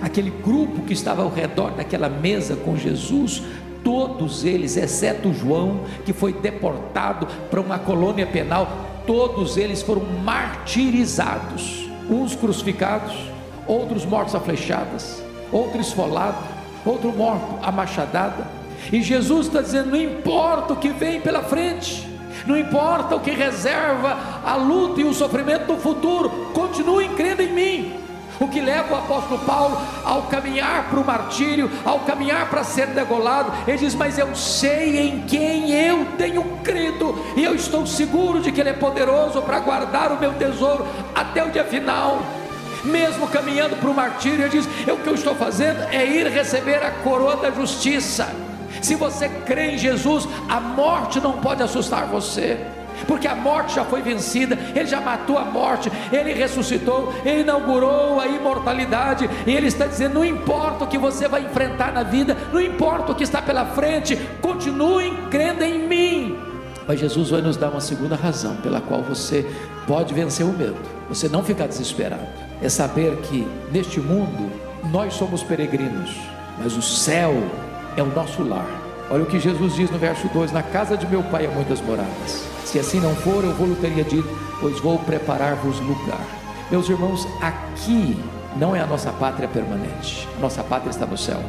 Aquele 0.00 0.30
grupo 0.30 0.82
que 0.82 0.92
estava 0.92 1.22
ao 1.22 1.30
redor 1.30 1.72
daquela 1.72 2.08
mesa 2.08 2.56
com 2.56 2.76
Jesus, 2.76 3.42
todos 3.84 4.44
eles, 4.44 4.76
exceto 4.76 5.32
João, 5.32 5.82
que 6.04 6.12
foi 6.12 6.32
deportado 6.32 7.26
para 7.50 7.60
uma 7.60 7.78
colônia 7.78 8.26
penal, 8.26 9.02
todos 9.06 9.56
eles 9.56 9.82
foram 9.82 10.02
martirizados, 10.24 11.88
uns 12.08 12.34
crucificados, 12.34 13.29
outros 13.70 14.04
mortos 14.04 14.34
a 14.34 14.40
flechadas, 14.40 15.22
outro 15.52 15.80
esfolado, 15.80 16.38
outro 16.84 17.12
morto 17.12 17.58
a 17.62 17.70
machadada. 17.70 18.44
E 18.92 19.00
Jesus 19.00 19.46
está 19.46 19.62
dizendo: 19.62 19.90
não 19.90 20.00
importa 20.00 20.72
o 20.72 20.76
que 20.76 20.88
vem 20.88 21.20
pela 21.20 21.42
frente, 21.42 22.08
não 22.46 22.56
importa 22.56 23.14
o 23.14 23.20
que 23.20 23.30
reserva 23.30 24.16
a 24.44 24.56
luta 24.56 25.00
e 25.00 25.04
o 25.04 25.14
sofrimento 25.14 25.66
do 25.66 25.76
futuro, 25.76 26.50
continuem 26.52 27.14
crendo 27.14 27.42
em 27.42 27.52
mim. 27.52 27.96
O 28.40 28.48
que 28.48 28.58
leva 28.58 28.94
o 28.94 28.96
apóstolo 28.96 29.38
Paulo 29.40 29.78
ao 30.02 30.22
caminhar 30.22 30.88
para 30.88 30.98
o 30.98 31.04
martírio, 31.04 31.70
ao 31.84 32.00
caminhar 32.00 32.48
para 32.48 32.64
ser 32.64 32.86
degolado, 32.86 33.52
ele 33.68 33.76
diz: 33.76 33.94
Mas 33.94 34.18
eu 34.18 34.34
sei 34.34 34.98
em 34.98 35.20
quem 35.26 35.70
eu 35.70 36.06
tenho 36.16 36.42
crido, 36.64 37.14
e 37.36 37.44
eu 37.44 37.54
estou 37.54 37.86
seguro 37.86 38.40
de 38.40 38.50
que 38.50 38.58
Ele 38.58 38.70
é 38.70 38.72
poderoso 38.72 39.42
para 39.42 39.60
guardar 39.60 40.10
o 40.10 40.18
meu 40.18 40.32
tesouro 40.32 40.86
até 41.14 41.44
o 41.44 41.50
dia 41.50 41.64
final 41.64 42.18
mesmo 42.84 43.28
caminhando 43.28 43.76
para 43.76 43.90
o 43.90 43.94
martírio, 43.94 44.42
ele 44.42 44.48
diz: 44.48 44.66
O 44.66 44.96
que 44.96 45.08
eu 45.08 45.14
estou 45.14 45.34
fazendo 45.34 45.82
é 45.90 46.04
ir 46.04 46.26
receber 46.26 46.82
a 46.82 46.90
coroa 46.90 47.36
da 47.36 47.50
justiça. 47.50 48.28
Se 48.80 48.94
você 48.94 49.28
crê 49.28 49.72
em 49.72 49.78
Jesus, 49.78 50.26
a 50.48 50.60
morte 50.60 51.20
não 51.20 51.32
pode 51.32 51.62
assustar 51.62 52.06
você. 52.06 52.58
Porque 53.06 53.26
a 53.26 53.34
morte 53.34 53.76
já 53.76 53.84
foi 53.84 54.02
vencida, 54.02 54.58
ele 54.74 54.86
já 54.86 55.00
matou 55.00 55.38
a 55.38 55.44
morte, 55.44 55.90
ele 56.12 56.34
ressuscitou, 56.34 57.14
ele 57.24 57.40
inaugurou 57.40 58.20
a 58.20 58.26
imortalidade, 58.26 59.28
e 59.46 59.52
ele 59.52 59.68
está 59.68 59.86
dizendo: 59.86 60.14
não 60.14 60.24
importa 60.24 60.84
o 60.84 60.86
que 60.86 60.98
você 60.98 61.26
vai 61.26 61.42
enfrentar 61.42 61.92
na 61.92 62.02
vida, 62.02 62.36
não 62.52 62.60
importa 62.60 63.12
o 63.12 63.14
que 63.14 63.24
está 63.24 63.40
pela 63.40 63.64
frente, 63.66 64.16
continuem 64.42 65.16
crendo 65.30 65.64
em 65.64 65.86
mim. 65.86 66.38
Mas 66.86 67.00
Jesus 67.00 67.30
vai 67.30 67.40
nos 67.40 67.56
dar 67.56 67.70
uma 67.70 67.80
segunda 67.80 68.16
razão 68.16 68.56
pela 68.56 68.80
qual 68.80 69.02
você 69.02 69.46
pode 69.86 70.12
vencer 70.12 70.44
o 70.44 70.52
medo, 70.52 70.76
você 71.08 71.28
não 71.28 71.42
ficar 71.42 71.66
desesperado 71.68 72.49
é 72.62 72.68
saber 72.68 73.16
que 73.22 73.46
neste 73.72 74.00
mundo 74.00 74.50
nós 74.90 75.14
somos 75.14 75.42
peregrinos, 75.42 76.16
mas 76.58 76.76
o 76.76 76.82
céu 76.82 77.32
é 77.96 78.02
o 78.02 78.06
nosso 78.06 78.42
lar. 78.42 78.66
Olha 79.10 79.24
o 79.24 79.26
que 79.26 79.40
Jesus 79.40 79.74
diz 79.74 79.90
no 79.90 79.98
verso 79.98 80.28
2: 80.28 80.52
Na 80.52 80.62
casa 80.62 80.96
de 80.96 81.06
meu 81.06 81.22
pai 81.24 81.46
há 81.46 81.50
muitas 81.50 81.80
moradas. 81.80 82.44
Se 82.64 82.78
assim 82.78 83.00
não 83.00 83.14
for, 83.16 83.42
eu 83.42 83.54
vou 83.54 83.74
teria 83.76 84.04
dito, 84.04 84.28
pois 84.60 84.78
vou 84.78 84.98
preparar-vos 84.98 85.80
lugar. 85.80 86.24
Meus 86.70 86.88
irmãos, 86.88 87.26
aqui 87.40 88.16
não 88.56 88.76
é 88.76 88.80
a 88.80 88.86
nossa 88.86 89.10
pátria 89.10 89.48
permanente, 89.48 90.28
nossa 90.40 90.62
pátria 90.62 90.90
está 90.90 91.06
no 91.06 91.18
céu. 91.18 91.40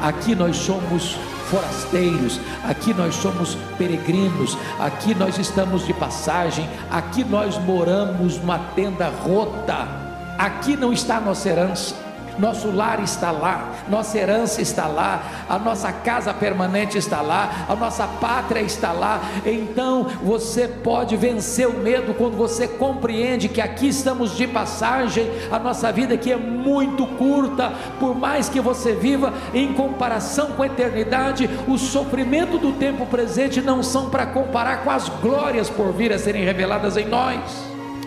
Aqui 0.00 0.34
nós 0.34 0.56
somos 0.56 1.16
forasteiros, 1.48 2.40
aqui 2.64 2.92
nós 2.92 3.14
somos 3.14 3.56
peregrinos, 3.78 4.58
aqui 4.80 5.14
nós 5.14 5.38
estamos 5.38 5.86
de 5.86 5.94
passagem, 5.94 6.68
aqui 6.90 7.22
nós 7.22 7.56
moramos 7.58 8.38
numa 8.38 8.58
tenda 8.58 9.08
rota 9.08 10.05
Aqui 10.38 10.76
não 10.76 10.92
está 10.92 11.16
a 11.16 11.20
nossa 11.20 11.48
herança, 11.48 11.94
nosso 12.38 12.70
lar 12.70 13.00
está 13.02 13.30
lá, 13.30 13.72
nossa 13.88 14.18
herança 14.18 14.60
está 14.60 14.86
lá, 14.86 15.22
a 15.48 15.58
nossa 15.58 15.90
casa 15.90 16.34
permanente 16.34 16.98
está 16.98 17.22
lá, 17.22 17.66
a 17.68 17.74
nossa 17.74 18.06
pátria 18.06 18.60
está 18.60 18.92
lá. 18.92 19.20
Então 19.44 20.04
você 20.22 20.68
pode 20.68 21.16
vencer 21.16 21.66
o 21.66 21.78
medo 21.78 22.12
quando 22.14 22.36
você 22.36 22.68
compreende 22.68 23.48
que 23.48 23.60
aqui 23.60 23.88
estamos 23.88 24.36
de 24.36 24.46
passagem, 24.46 25.30
a 25.50 25.58
nossa 25.58 25.90
vida 25.90 26.14
aqui 26.14 26.30
é 26.30 26.36
muito 26.36 27.06
curta, 27.06 27.72
por 27.98 28.14
mais 28.14 28.48
que 28.48 28.60
você 28.60 28.92
viva 28.92 29.32
em 29.54 29.72
comparação 29.72 30.52
com 30.52 30.62
a 30.62 30.66
eternidade, 30.66 31.48
o 31.66 31.78
sofrimento 31.78 32.58
do 32.58 32.72
tempo 32.72 33.06
presente 33.06 33.62
não 33.62 33.82
são 33.82 34.10
para 34.10 34.26
comparar 34.26 34.84
com 34.84 34.90
as 34.90 35.08
glórias 35.08 35.70
por 35.70 35.92
vir 35.92 36.12
a 36.12 36.18
serem 36.18 36.44
reveladas 36.44 36.96
em 36.96 37.06
nós. 37.06 37.40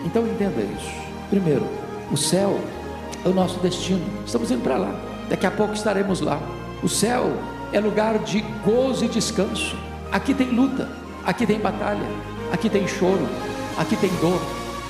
Então 0.04 0.26
entenda 0.26 0.60
isso. 0.60 0.90
Primeiro, 1.28 1.89
o 2.10 2.16
céu 2.16 2.58
é 3.24 3.28
o 3.28 3.32
nosso 3.32 3.58
destino. 3.60 4.04
Estamos 4.26 4.50
indo 4.50 4.62
para 4.62 4.76
lá. 4.76 4.94
Daqui 5.28 5.46
a 5.46 5.50
pouco 5.50 5.74
estaremos 5.74 6.20
lá. 6.20 6.40
O 6.82 6.88
céu 6.88 7.32
é 7.72 7.80
lugar 7.80 8.18
de 8.18 8.40
gozo 8.64 9.04
e 9.04 9.08
descanso. 9.08 9.76
Aqui 10.10 10.34
tem 10.34 10.48
luta, 10.48 10.88
aqui 11.24 11.46
tem 11.46 11.58
batalha, 11.58 12.06
aqui 12.52 12.68
tem 12.68 12.86
choro, 12.88 13.28
aqui 13.78 13.96
tem 13.96 14.10
dor, 14.20 14.40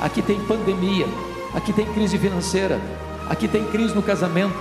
aqui 0.00 0.22
tem 0.22 0.40
pandemia, 0.40 1.06
aqui 1.54 1.72
tem 1.72 1.84
crise 1.92 2.16
financeira, 2.16 2.80
aqui 3.28 3.46
tem 3.46 3.64
crise 3.66 3.94
no 3.94 4.02
casamento, 4.02 4.56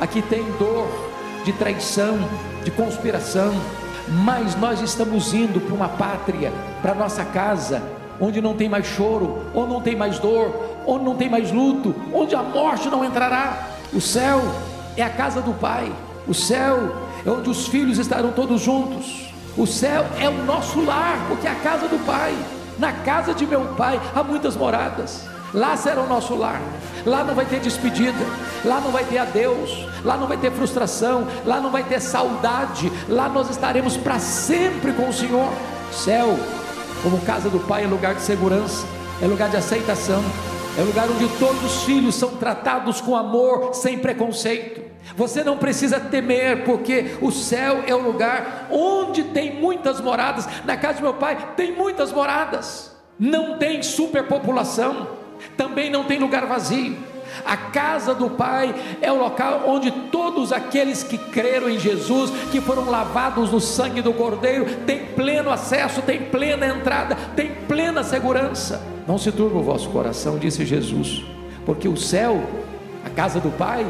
aqui 0.00 0.22
tem 0.22 0.44
dor 0.58 0.86
de 1.44 1.52
traição, 1.52 2.16
de 2.62 2.70
conspiração. 2.70 3.52
Mas 4.22 4.54
nós 4.54 4.80
estamos 4.82 5.32
indo 5.34 5.60
para 5.60 5.74
uma 5.74 5.88
pátria, 5.88 6.52
para 6.80 6.94
nossa 6.94 7.24
casa, 7.24 7.82
onde 8.20 8.40
não 8.40 8.54
tem 8.54 8.68
mais 8.68 8.86
choro, 8.86 9.42
ou 9.54 9.66
não 9.66 9.80
tem 9.80 9.96
mais 9.96 10.18
dor, 10.18 10.73
onde 10.86 11.04
não 11.04 11.14
tem 11.14 11.28
mais 11.28 11.50
luto, 11.50 11.94
onde 12.12 12.34
a 12.34 12.42
morte 12.42 12.88
não 12.88 13.04
entrará. 13.04 13.68
O 13.92 14.00
céu 14.00 14.40
é 14.96 15.02
a 15.02 15.10
casa 15.10 15.40
do 15.40 15.52
Pai. 15.52 15.92
O 16.26 16.34
céu 16.34 16.96
é 17.24 17.30
onde 17.30 17.50
os 17.50 17.68
filhos 17.68 17.98
estarão 17.98 18.32
todos 18.32 18.60
juntos. 18.60 19.32
O 19.56 19.66
céu 19.66 20.04
é 20.18 20.28
o 20.28 20.44
nosso 20.44 20.84
lar, 20.84 21.18
porque 21.28 21.46
é 21.46 21.50
a 21.50 21.56
casa 21.56 21.86
do 21.86 22.04
Pai. 22.04 22.34
Na 22.78 22.92
casa 22.92 23.32
de 23.34 23.46
meu 23.46 23.60
Pai 23.76 24.00
há 24.14 24.22
muitas 24.22 24.56
moradas. 24.56 25.26
Lá 25.52 25.76
será 25.76 26.02
o 26.02 26.08
nosso 26.08 26.34
lar. 26.34 26.60
Lá 27.06 27.22
não 27.22 27.34
vai 27.34 27.44
ter 27.44 27.60
despedida. 27.60 28.18
Lá 28.64 28.80
não 28.80 28.90
vai 28.90 29.04
ter 29.04 29.18
adeus. 29.18 29.86
Lá 30.04 30.16
não 30.16 30.26
vai 30.26 30.36
ter 30.36 30.50
frustração. 30.50 31.28
Lá 31.46 31.60
não 31.60 31.70
vai 31.70 31.84
ter 31.84 32.00
saudade. 32.00 32.90
Lá 33.08 33.28
nós 33.28 33.48
estaremos 33.48 33.96
para 33.96 34.18
sempre 34.18 34.92
com 34.92 35.08
o 35.08 35.12
Senhor. 35.12 35.48
Céu, 35.92 36.36
como 37.04 37.20
casa 37.20 37.50
do 37.50 37.60
Pai, 37.60 37.84
é 37.84 37.86
lugar 37.86 38.14
de 38.14 38.22
segurança, 38.22 38.86
é 39.22 39.26
lugar 39.26 39.50
de 39.50 39.56
aceitação, 39.58 40.24
é 40.76 40.82
lugar 40.82 41.08
onde 41.08 41.28
todos 41.38 41.62
os 41.62 41.84
filhos 41.84 42.16
são 42.16 42.36
tratados 42.36 43.00
com 43.00 43.14
amor, 43.14 43.74
sem 43.74 43.98
preconceito. 43.98 44.82
Você 45.16 45.44
não 45.44 45.56
precisa 45.56 46.00
temer, 46.00 46.64
porque 46.64 47.16
o 47.20 47.30
céu 47.30 47.84
é 47.86 47.94
o 47.94 48.02
lugar 48.02 48.66
onde 48.70 49.22
tem 49.24 49.54
muitas 49.54 50.00
moradas. 50.00 50.48
Na 50.64 50.76
casa 50.76 50.94
de 50.94 51.02
meu 51.02 51.14
pai 51.14 51.52
tem 51.56 51.72
muitas 51.72 52.12
moradas. 52.12 52.96
Não 53.18 53.58
tem 53.58 53.82
superpopulação, 53.82 55.08
também 55.56 55.90
não 55.90 56.04
tem 56.04 56.18
lugar 56.18 56.46
vazio. 56.46 56.96
A 57.44 57.56
casa 57.56 58.14
do 58.14 58.30
Pai 58.30 58.74
é 59.00 59.10
o 59.10 59.18
local 59.18 59.64
onde 59.66 59.90
todos 59.90 60.52
aqueles 60.52 61.02
que 61.02 61.16
creram 61.16 61.68
em 61.68 61.78
Jesus, 61.78 62.30
que 62.50 62.60
foram 62.60 62.90
lavados 62.90 63.50
no 63.50 63.60
sangue 63.60 64.02
do 64.02 64.12
Cordeiro, 64.12 64.66
têm 64.86 65.06
pleno 65.06 65.50
acesso, 65.50 66.02
têm 66.02 66.20
plena 66.20 66.66
entrada, 66.66 67.16
têm 67.34 67.50
plena 67.66 68.02
segurança. 68.02 68.82
Não 69.06 69.18
se 69.18 69.30
turbe 69.30 69.56
o 69.56 69.62
vosso 69.62 69.88
coração, 69.90 70.38
disse 70.38 70.64
Jesus, 70.64 71.22
porque 71.66 71.88
o 71.88 71.96
céu, 71.96 72.42
a 73.04 73.10
casa 73.10 73.38
do 73.40 73.50
Pai, 73.50 73.86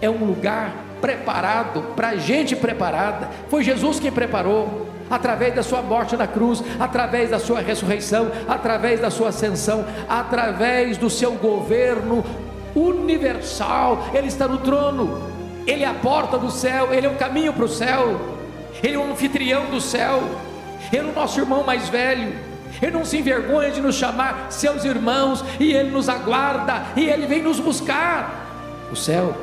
é 0.00 0.08
um 0.08 0.24
lugar 0.24 0.72
preparado 1.00 1.82
para 1.94 2.16
gente 2.16 2.56
preparada. 2.56 3.28
Foi 3.48 3.62
Jesus 3.62 4.00
quem 4.00 4.10
preparou. 4.10 4.88
Através 5.10 5.54
da 5.54 5.62
sua 5.62 5.82
morte 5.82 6.16
na 6.16 6.26
cruz, 6.26 6.64
através 6.80 7.28
da 7.28 7.38
sua 7.38 7.60
ressurreição, 7.60 8.30
através 8.48 9.00
da 9.00 9.10
sua 9.10 9.28
ascensão, 9.28 9.84
através 10.08 10.96
do 10.96 11.10
seu 11.10 11.32
governo 11.32 12.24
universal, 12.74 14.08
Ele 14.12 14.26
está 14.26 14.48
no 14.48 14.58
trono, 14.58 15.22
Ele 15.66 15.84
é 15.84 15.86
a 15.86 15.94
porta 15.94 16.36
do 16.38 16.50
céu, 16.50 16.92
Ele 16.92 17.06
é 17.06 17.10
o 17.10 17.16
caminho 17.16 17.52
para 17.52 17.64
o 17.64 17.68
céu, 17.68 18.20
Ele 18.82 18.94
é 18.94 18.98
o 18.98 19.10
anfitrião 19.10 19.66
do 19.66 19.80
céu, 19.80 20.22
Ele 20.92 21.08
é 21.08 21.10
o 21.10 21.14
nosso 21.14 21.38
irmão 21.38 21.62
mais 21.62 21.88
velho, 21.88 22.34
Ele 22.82 22.92
não 22.92 23.04
se 23.04 23.18
envergonha 23.18 23.70
de 23.70 23.80
nos 23.80 23.94
chamar 23.94 24.46
seus 24.50 24.84
irmãos, 24.84 25.44
e 25.60 25.72
Ele 25.72 25.90
nos 25.90 26.08
aguarda, 26.08 26.84
e 26.96 27.04
Ele 27.04 27.26
vem 27.26 27.42
nos 27.42 27.60
buscar. 27.60 28.50
O 28.90 28.96
céu 28.96 29.34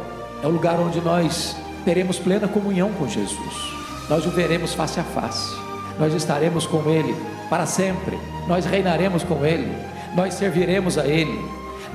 é 0.43 0.47
o 0.47 0.49
lugar 0.49 0.79
onde 0.79 0.99
nós 1.01 1.55
teremos 1.85 2.19
plena 2.19 2.47
comunhão 2.47 2.91
com 2.93 3.07
Jesus, 3.07 3.73
nós 4.09 4.25
o 4.25 4.29
veremos 4.29 4.73
face 4.73 4.99
a 4.99 5.03
face, 5.03 5.55
nós 5.97 6.13
estaremos 6.13 6.67
com 6.67 6.89
Ele 6.89 7.15
para 7.49 7.65
sempre, 7.65 8.19
nós 8.47 8.65
reinaremos 8.65 9.23
com 9.23 9.45
Ele, 9.45 9.71
nós 10.15 10.33
serviremos 10.35 10.97
a 10.97 11.07
Ele, 11.07 11.39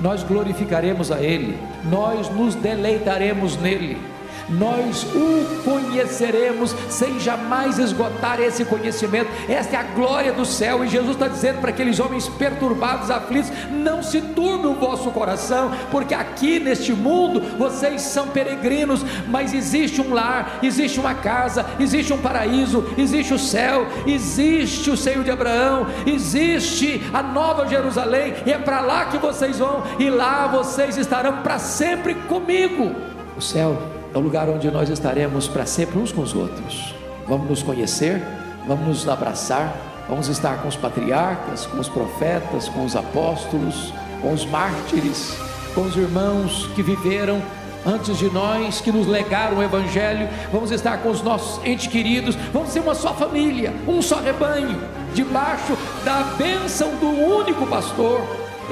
nós 0.00 0.22
glorificaremos 0.22 1.10
a 1.10 1.20
Ele, 1.20 1.58
nós 1.84 2.28
nos 2.30 2.54
deleitaremos 2.54 3.56
nele 3.56 4.15
nós 4.48 5.04
o 5.14 5.62
conheceremos 5.64 6.74
sem 6.88 7.18
jamais 7.18 7.78
esgotar 7.78 8.40
esse 8.40 8.64
conhecimento. 8.64 9.30
Esta 9.48 9.76
é 9.76 9.80
a 9.80 9.82
glória 9.82 10.32
do 10.32 10.44
céu, 10.44 10.84
e 10.84 10.88
Jesus 10.88 11.12
está 11.12 11.28
dizendo 11.28 11.60
para 11.60 11.70
aqueles 11.70 11.98
homens 11.98 12.28
perturbados, 12.28 13.10
aflitos: 13.10 13.50
não 13.70 14.02
se 14.02 14.20
turbe 14.20 14.66
o 14.66 14.74
vosso 14.74 15.10
coração, 15.10 15.72
porque 15.90 16.14
aqui 16.14 16.60
neste 16.60 16.92
mundo 16.92 17.40
vocês 17.58 18.02
são 18.02 18.28
peregrinos, 18.28 19.04
mas 19.28 19.52
existe 19.52 20.00
um 20.00 20.12
lar, 20.12 20.58
existe 20.62 21.00
uma 21.00 21.14
casa, 21.14 21.66
existe 21.80 22.12
um 22.12 22.18
paraíso, 22.18 22.84
existe 22.96 23.34
o 23.34 23.38
céu, 23.38 23.86
existe 24.06 24.90
o 24.90 24.96
seio 24.96 25.24
de 25.24 25.30
Abraão, 25.30 25.86
existe 26.06 27.02
a 27.12 27.22
nova 27.22 27.66
Jerusalém, 27.66 28.34
e 28.44 28.52
é 28.52 28.58
para 28.58 28.80
lá 28.80 29.06
que 29.06 29.18
vocês 29.18 29.58
vão, 29.58 29.82
e 29.98 30.08
lá 30.08 30.46
vocês 30.46 30.96
estarão 30.96 31.38
para 31.42 31.58
sempre 31.58 32.14
comigo. 32.14 32.94
O 33.36 33.40
céu 33.40 33.95
é 34.16 34.18
o 34.18 34.22
lugar 34.22 34.48
onde 34.48 34.70
nós 34.70 34.88
estaremos 34.88 35.46
para 35.46 35.66
sempre 35.66 35.98
uns 35.98 36.10
com 36.10 36.22
os 36.22 36.34
outros. 36.34 36.94
Vamos 37.28 37.50
nos 37.50 37.62
conhecer, 37.62 38.22
vamos 38.66 38.86
nos 38.86 39.06
abraçar, 39.06 39.76
vamos 40.08 40.28
estar 40.28 40.62
com 40.62 40.68
os 40.68 40.74
patriarcas, 40.74 41.66
com 41.66 41.78
os 41.78 41.86
profetas, 41.86 42.66
com 42.66 42.82
os 42.82 42.96
apóstolos, 42.96 43.92
com 44.22 44.32
os 44.32 44.46
mártires, 44.46 45.36
com 45.74 45.82
os 45.82 45.94
irmãos 45.94 46.66
que 46.74 46.82
viveram 46.82 47.42
antes 47.84 48.16
de 48.16 48.30
nós, 48.30 48.80
que 48.80 48.90
nos 48.90 49.06
legaram 49.06 49.58
o 49.58 49.62
Evangelho, 49.62 50.30
vamos 50.50 50.70
estar 50.70 50.96
com 51.02 51.10
os 51.10 51.20
nossos 51.22 51.62
entes 51.62 51.86
queridos, 51.86 52.36
vamos 52.54 52.70
ser 52.70 52.80
uma 52.80 52.94
só 52.94 53.12
família, 53.12 53.74
um 53.86 54.00
só 54.00 54.18
rebanho, 54.18 54.80
debaixo 55.12 55.76
da 56.06 56.22
bênção 56.38 56.88
do 56.96 57.10
único 57.10 57.66
pastor. 57.66 58.22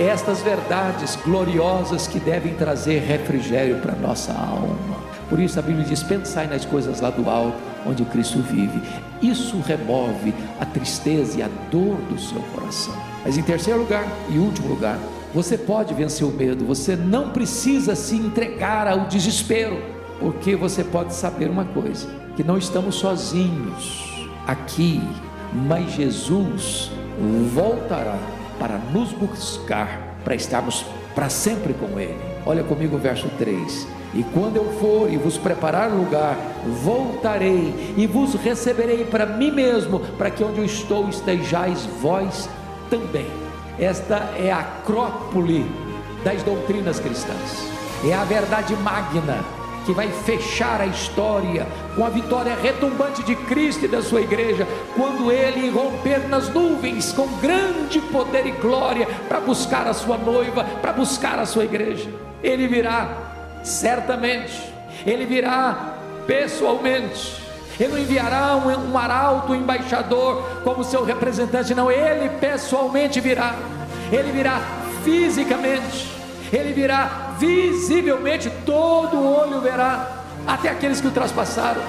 Estas 0.01 0.41
verdades 0.41 1.17
gloriosas 1.17 2.07
que 2.07 2.19
devem 2.19 2.55
trazer 2.55 3.01
refrigério 3.01 3.77
para 3.77 3.95
nossa 3.95 4.33
alma. 4.33 5.04
Por 5.29 5.41
isso 5.41 5.59
a 5.59 5.63
Bíblia 5.63 5.85
diz: 5.85 6.03
pensai 6.03 6.47
nas 6.47 6.65
coisas 6.65 7.01
lá 7.01 7.11
do 7.11 7.29
alto, 7.29 7.57
onde 7.87 8.05
Cristo 8.05 8.41
vive. 8.41 8.81
Isso 9.23 9.59
remove 9.61 10.35
a 10.61 10.67
tristeza 10.67 11.39
e 11.39 11.43
a 11.43 11.49
dor 11.71 11.97
do 12.09 12.19
seu 12.19 12.41
coração. 12.55 12.95
Mas 13.25 13.39
em 13.39 13.43
terceiro 13.43 13.81
lugar 13.81 14.07
e 14.29 14.39
último 14.39 14.69
lugar, 14.69 14.99
você 15.33 15.57
pode 15.57 15.95
vencer 15.95 16.27
o 16.27 16.31
medo, 16.31 16.65
você 16.65 16.95
não 16.95 17.31
precisa 17.31 17.95
se 17.95 18.17
entregar 18.17 18.87
ao 18.87 19.07
desespero, 19.07 19.83
porque 20.21 20.55
você 20.55 20.85
pode 20.85 21.15
saber 21.15 21.49
uma 21.51 21.65
coisa: 21.65 22.07
que 22.37 22.45
não 22.45 22.59
estamos 22.59 22.97
sozinhos 22.97 24.29
aqui, 24.47 25.01
mas 25.53 25.93
Jesus 25.93 26.91
voltará 27.55 28.19
para 28.59 28.79
nos 28.93 29.13
buscar, 29.13 30.19
para 30.23 30.35
estarmos 30.35 30.85
para 31.15 31.29
sempre 31.29 31.73
com 31.75 31.99
Ele. 31.99 32.19
Olha 32.45 32.63
comigo 32.63 32.97
o 32.97 32.99
verso 32.99 33.29
3 33.39 33.94
e 34.15 34.23
quando 34.23 34.57
eu 34.57 34.65
for 34.81 35.13
e 35.13 35.17
vos 35.17 35.37
preparar 35.37 35.91
lugar, 35.91 36.37
voltarei 36.83 37.95
e 37.97 38.07
vos 38.07 38.35
receberei 38.35 39.05
para 39.05 39.27
mim 39.27 39.51
mesmo, 39.51 40.01
para 40.17 40.31
que 40.31 40.45
onde 40.45 40.59
eu 40.59 40.65
estou 40.65 41.09
estejais 41.09 41.85
vós 42.01 42.49
também. 42.89 43.27
Esta 43.79 44.31
é 44.39 44.53
a 44.53 44.61
acrópole 44.61 45.67
das 46.23 46.43
doutrinas 46.43 47.01
cristãs. 47.01 47.67
É 48.09 48.15
a 48.15 48.25
verdade 48.25 48.77
magna 48.77 49.45
que 49.85 49.93
vai 49.93 50.09
fechar 50.09 50.81
a 50.81 50.87
história 50.87 51.67
com 51.95 52.05
a 52.05 52.09
vitória 52.09 52.55
retumbante 52.55 53.23
de 53.23 53.35
Cristo 53.35 53.85
e 53.85 53.89
da 53.89 54.01
sua 54.01 54.23
igreja, 54.23 54.67
quando 54.97 55.31
ele 55.31 55.69
romper 55.69 56.27
nas 56.29 56.49
nuvens 56.49 57.13
com 57.13 57.27
grande 57.39 58.01
poder 58.01 58.47
e 58.47 58.53
glória 58.53 59.07
para 59.29 59.41
buscar 59.41 59.87
a 59.87 59.93
sua 59.93 60.17
noiva, 60.17 60.65
para 60.81 60.93
buscar 60.93 61.39
a 61.39 61.45
sua 61.45 61.65
igreja. 61.65 62.09
Ele 62.43 62.67
virá 62.67 63.34
certamente, 63.65 64.73
ele 65.07 65.25
virá 65.25 65.95
pessoalmente. 66.27 67.43
Ele 67.81 67.93
não 67.93 67.99
enviará 67.99 68.55
um, 68.57 68.93
um 68.93 68.97
arauto, 68.97 69.53
um 69.53 69.57
embaixador 69.57 70.61
como 70.63 70.85
seu 70.85 71.05
representante, 71.05 71.75
não, 71.75 71.91
ele 71.91 72.29
pessoalmente 72.39 73.21
virá. 73.21 73.57
Ele 74.13 74.31
virá 74.31 74.61
fisicamente, 75.03 76.09
ele 76.53 76.73
virá 76.73 77.35
visivelmente, 77.39 78.51
todo 78.65 79.21
olho 79.21 79.61
verá, 79.61 80.09
até 80.47 80.69
aqueles 80.69 81.01
que 81.01 81.09
o 81.09 81.11
traspassaram. 81.11 81.81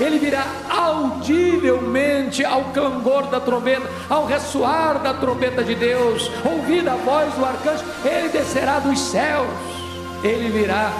Ele 0.00 0.18
virá 0.18 0.44
audivelmente 0.70 2.44
ao 2.44 2.64
clangor 2.66 3.26
da 3.26 3.40
trombeta, 3.40 3.88
ao 4.08 4.26
ressoar 4.26 5.00
da 5.00 5.12
trombeta 5.12 5.62
de 5.62 5.74
Deus, 5.74 6.30
ouvida 6.44 6.92
a 6.92 6.96
voz 6.96 7.32
do 7.34 7.44
arcanjo, 7.44 7.84
ele 8.04 8.28
descerá 8.28 8.78
dos 8.78 8.98
céus, 8.98 9.48
ele 10.24 10.50
virá 10.50 10.92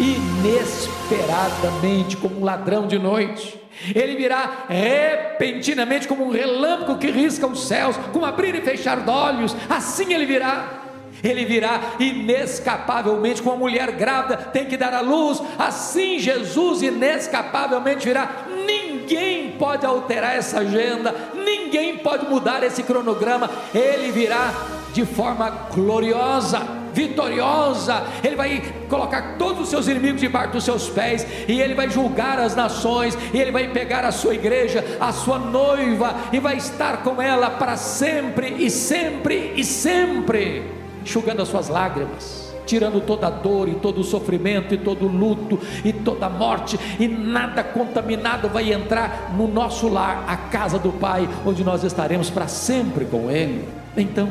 inesperadamente, 0.00 2.16
como 2.16 2.40
um 2.40 2.44
ladrão 2.44 2.86
de 2.86 2.98
noite. 2.98 3.60
Ele 3.94 4.16
virá 4.16 4.64
repentinamente, 4.68 6.08
como 6.08 6.24
um 6.24 6.30
relâmpago 6.30 6.98
que 6.98 7.10
risca 7.10 7.46
os 7.46 7.66
céus, 7.66 7.96
como 8.12 8.24
abrir 8.24 8.54
e 8.54 8.60
fechar 8.60 9.08
olhos. 9.08 9.56
Assim 9.68 10.12
ele 10.12 10.26
virá. 10.26 10.76
Ele 11.22 11.44
virá 11.44 11.80
inescapavelmente, 11.98 13.42
como 13.42 13.56
uma 13.56 13.60
mulher 13.60 13.92
grávida 13.92 14.38
tem 14.38 14.64
que 14.64 14.76
dar 14.76 14.94
à 14.94 15.00
luz. 15.00 15.42
Assim 15.58 16.18
Jesus 16.18 16.80
inescapavelmente 16.80 18.06
virá. 18.06 18.46
Ninguém 18.66 19.52
pode 19.52 19.84
alterar 19.84 20.34
essa 20.34 20.60
agenda, 20.60 21.14
ninguém 21.34 21.98
pode 21.98 22.26
mudar 22.26 22.62
esse 22.62 22.82
cronograma. 22.82 23.50
Ele 23.74 24.10
virá 24.10 24.50
de 24.94 25.04
forma 25.04 25.50
gloriosa 25.74 26.79
vitoriosa, 26.92 28.04
Ele 28.22 28.36
vai 28.36 28.62
colocar 28.88 29.36
todos 29.38 29.62
os 29.62 29.68
seus 29.68 29.88
inimigos 29.88 30.20
debaixo 30.20 30.52
dos 30.52 30.64
seus 30.64 30.88
pés, 30.88 31.26
e 31.48 31.60
Ele 31.60 31.74
vai 31.74 31.88
julgar 31.90 32.38
as 32.38 32.54
nações, 32.54 33.16
e 33.32 33.38
Ele 33.38 33.50
vai 33.50 33.68
pegar 33.68 34.04
a 34.04 34.12
sua 34.12 34.34
igreja, 34.34 34.84
a 35.00 35.12
sua 35.12 35.38
noiva, 35.38 36.14
e 36.32 36.38
vai 36.38 36.56
estar 36.56 37.02
com 37.02 37.20
ela 37.20 37.50
para 37.50 37.76
sempre 37.76 38.54
e 38.58 38.70
sempre 38.70 39.54
e 39.56 39.64
sempre, 39.64 40.64
enxugando 41.02 41.42
as 41.42 41.48
suas 41.48 41.68
lágrimas. 41.68 42.50
tirando 42.70 43.00
toda 43.00 43.26
a 43.26 43.30
dor 43.30 43.68
e 43.68 43.74
todo 43.74 44.00
o 44.00 44.04
sofrimento 44.04 44.72
e 44.72 44.78
todo 44.78 45.06
o 45.06 45.08
luto 45.08 45.58
e 45.84 45.92
toda 45.92 46.26
a 46.26 46.30
morte, 46.30 46.78
e 47.00 47.08
nada 47.08 47.64
contaminado 47.64 48.48
vai 48.48 48.72
entrar 48.72 49.32
no 49.36 49.48
nosso 49.48 49.88
lar, 49.88 50.24
a 50.28 50.36
casa 50.36 50.78
do 50.78 50.92
Pai, 50.92 51.28
onde 51.44 51.64
nós 51.64 51.82
estaremos 51.82 52.30
para 52.30 52.46
sempre 52.46 53.04
com 53.04 53.28
Ele. 53.28 53.68
Então, 53.96 54.28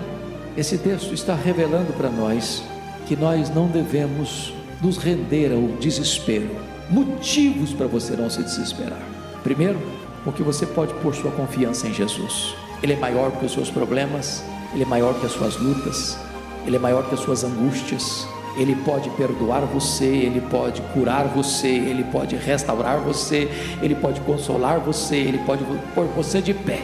esse 0.58 0.78
texto 0.78 1.14
está 1.14 1.36
revelando 1.36 1.94
para 1.94 2.10
nós 2.10 2.64
que 3.08 3.16
nós 3.16 3.50
não 3.50 3.68
devemos 3.68 4.54
nos 4.82 4.98
render 4.98 5.52
ao 5.52 5.62
desespero. 5.80 6.50
Motivos 6.90 7.74
para 7.74 7.88
você 7.88 8.16
não 8.16 8.30
se 8.30 8.42
desesperar. 8.42 9.02
Primeiro, 9.44 9.80
porque 10.24 10.44
você 10.44 10.66
pode 10.66 10.94
pôr 10.96 11.14
sua 11.14 11.32
confiança 11.32 11.88
em 11.88 11.94
Jesus. 11.94 12.56
Ele 12.82 12.94
é 12.94 12.96
maior 12.96 13.32
que 13.32 13.46
os 13.46 13.52
seus 13.52 13.70
problemas, 13.70 14.44
ele 14.74 14.84
é 14.84 14.86
maior 14.86 15.20
que 15.20 15.26
as 15.26 15.32
suas 15.32 15.58
lutas, 15.58 16.18
ele 16.66 16.76
é 16.76 16.80
maior 16.80 17.08
que 17.08 17.14
as 17.14 17.20
suas 17.22 17.44
angústias. 17.44 18.28
Ele 18.58 18.76
pode 18.76 19.10
perdoar 19.12 19.62
você, 19.62 20.06
ele 20.06 20.42
pode 20.42 20.82
curar 20.94 21.26
você, 21.28 21.68
ele 21.68 22.04
pode 22.06 22.36
restaurar 22.36 23.00
você, 23.00 23.50
ele 23.82 23.96
pode 23.96 24.20
consolar 24.22 24.80
você, 24.80 25.16
ele 25.16 25.38
pode 25.40 25.64
pôr 25.96 26.06
você 26.08 26.42
de 26.42 26.54
pé. 26.54 26.82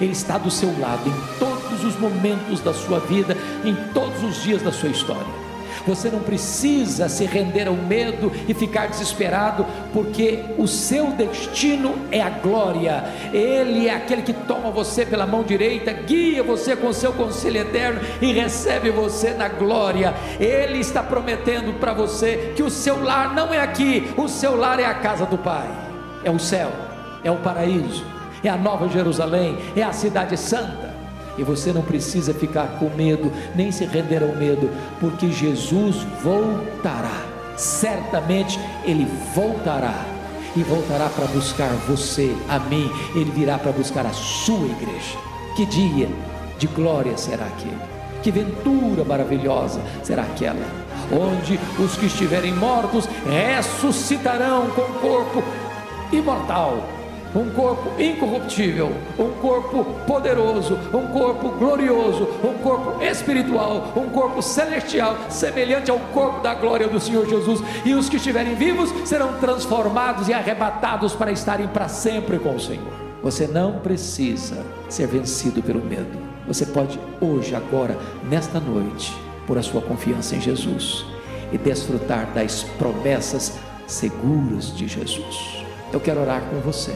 Ele 0.00 0.12
está 0.12 0.38
do 0.38 0.50
seu 0.50 0.68
lado 0.80 1.08
em 1.08 1.38
todos 1.74 1.84
os 1.84 1.98
momentos 1.98 2.60
da 2.60 2.72
sua 2.72 3.00
vida, 3.00 3.36
em 3.64 3.74
todos 3.92 4.22
os 4.22 4.42
dias 4.42 4.62
da 4.62 4.70
sua 4.70 4.88
história. 4.88 5.44
Você 5.86 6.08
não 6.08 6.20
precisa 6.20 7.08
se 7.08 7.26
render 7.26 7.66
ao 7.66 7.74
medo 7.74 8.32
e 8.48 8.54
ficar 8.54 8.86
desesperado, 8.86 9.66
porque 9.92 10.44
o 10.56 10.66
seu 10.66 11.08
destino 11.08 11.94
é 12.10 12.22
a 12.22 12.30
glória. 12.30 13.04
Ele 13.32 13.88
é 13.88 13.94
aquele 13.94 14.22
que 14.22 14.32
toma 14.32 14.70
você 14.70 15.04
pela 15.04 15.26
mão 15.26 15.42
direita, 15.42 15.92
guia 15.92 16.42
você 16.42 16.74
com 16.74 16.92
seu 16.92 17.12
conselho 17.12 17.60
eterno 17.60 18.00
e 18.22 18.32
recebe 18.32 18.90
você 18.90 19.32
na 19.32 19.48
glória. 19.48 20.14
Ele 20.40 20.78
está 20.78 21.02
prometendo 21.02 21.78
para 21.78 21.92
você 21.92 22.54
que 22.56 22.62
o 22.62 22.70
seu 22.70 23.02
lar 23.02 23.34
não 23.34 23.52
é 23.52 23.60
aqui, 23.60 24.10
o 24.16 24.26
seu 24.26 24.56
lar 24.56 24.80
é 24.80 24.86
a 24.86 24.94
casa 24.94 25.26
do 25.26 25.36
Pai, 25.36 25.68
é 26.22 26.30
o 26.30 26.38
céu, 26.38 26.70
é 27.22 27.30
o 27.30 27.36
paraíso, 27.36 28.06
é 28.42 28.48
a 28.48 28.56
nova 28.56 28.88
Jerusalém, 28.88 29.58
é 29.76 29.82
a 29.82 29.92
cidade 29.92 30.36
santa. 30.38 30.83
E 31.36 31.42
você 31.42 31.72
não 31.72 31.82
precisa 31.82 32.32
ficar 32.32 32.78
com 32.78 32.88
medo, 32.90 33.32
nem 33.54 33.72
se 33.72 33.84
render 33.84 34.22
ao 34.22 34.34
medo, 34.34 34.70
porque 35.00 35.30
Jesus 35.30 35.96
voltará. 36.22 37.22
Certamente 37.56 38.58
Ele 38.84 39.06
voltará. 39.34 40.04
E 40.56 40.62
voltará 40.62 41.08
para 41.08 41.26
buscar 41.26 41.70
você, 41.88 42.32
a 42.48 42.60
mim. 42.60 42.90
Ele 43.14 43.30
virá 43.30 43.58
para 43.58 43.72
buscar 43.72 44.06
a 44.06 44.12
sua 44.12 44.66
igreja. 44.66 45.18
Que 45.56 45.66
dia 45.66 46.08
de 46.58 46.66
glória 46.68 47.16
será 47.16 47.46
aquele? 47.46 47.78
Que 48.22 48.30
ventura 48.30 49.04
maravilhosa 49.04 49.80
será 50.02 50.22
aquela? 50.22 50.66
Onde 51.12 51.58
os 51.78 51.96
que 51.96 52.06
estiverem 52.06 52.54
mortos 52.54 53.06
ressuscitarão 53.26 54.70
com 54.70 54.82
corpo 55.00 55.42
imortal 56.12 56.93
um 57.34 57.50
corpo 57.50 58.00
incorruptível, 58.00 58.92
um 59.18 59.30
corpo 59.40 59.84
poderoso, 60.06 60.78
um 60.92 61.06
corpo 61.08 61.48
glorioso, 61.50 62.28
um 62.44 62.54
corpo 62.62 63.02
espiritual, 63.02 63.92
um 63.96 64.08
corpo 64.10 64.40
celestial, 64.40 65.16
semelhante 65.28 65.90
ao 65.90 65.98
corpo 65.98 66.40
da 66.40 66.54
glória 66.54 66.86
do 66.86 67.00
Senhor 67.00 67.28
Jesus. 67.28 67.60
E 67.84 67.94
os 67.94 68.08
que 68.08 68.16
estiverem 68.16 68.54
vivos 68.54 68.90
serão 69.04 69.34
transformados 69.40 70.28
e 70.28 70.32
arrebatados 70.32 71.14
para 71.14 71.32
estarem 71.32 71.66
para 71.66 71.88
sempre 71.88 72.38
com 72.38 72.54
o 72.54 72.60
Senhor. 72.60 72.92
Você 73.22 73.46
não 73.46 73.80
precisa 73.80 74.64
ser 74.88 75.06
vencido 75.06 75.62
pelo 75.62 75.82
medo. 75.82 76.18
Você 76.46 76.66
pode 76.66 77.00
hoje, 77.20 77.54
agora, 77.54 77.98
nesta 78.28 78.60
noite, 78.60 79.12
pôr 79.46 79.58
a 79.58 79.62
sua 79.62 79.80
confiança 79.80 80.36
em 80.36 80.40
Jesus 80.40 81.06
e 81.50 81.58
desfrutar 81.58 82.26
das 82.34 82.62
promessas 82.78 83.54
seguras 83.86 84.76
de 84.76 84.86
Jesus. 84.86 85.64
Eu 85.92 86.00
quero 86.00 86.20
orar 86.20 86.42
com 86.42 86.60
você 86.60 86.94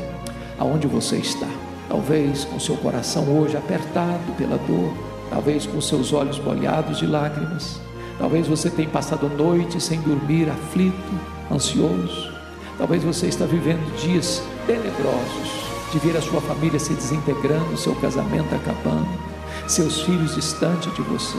aonde 0.58 0.86
você 0.86 1.16
está. 1.16 1.48
Talvez 1.88 2.44
com 2.44 2.60
seu 2.60 2.76
coração 2.76 3.24
hoje 3.24 3.56
apertado 3.56 4.32
pela 4.36 4.58
dor, 4.58 4.92
talvez 5.30 5.66
com 5.66 5.80
seus 5.80 6.12
olhos 6.12 6.38
molhados 6.38 6.98
de 6.98 7.06
lágrimas, 7.06 7.80
talvez 8.18 8.46
você 8.46 8.68
tenha 8.68 8.88
passado 8.88 9.28
noite 9.28 9.80
sem 9.80 10.00
dormir, 10.00 10.50
aflito, 10.50 11.20
ansioso, 11.50 12.32
talvez 12.76 13.02
você 13.02 13.26
está 13.26 13.46
vivendo 13.46 13.90
dias 13.96 14.42
tenebrosos 14.66 15.68
de 15.92 15.98
ver 15.98 16.16
a 16.16 16.20
sua 16.20 16.40
família 16.42 16.78
se 16.78 16.92
desintegrando, 16.92 17.76
seu 17.78 17.94
casamento 17.94 18.54
acabando, 18.54 19.08
seus 19.66 20.02
filhos 20.02 20.34
distantes 20.34 20.94
de 20.94 21.00
você. 21.02 21.38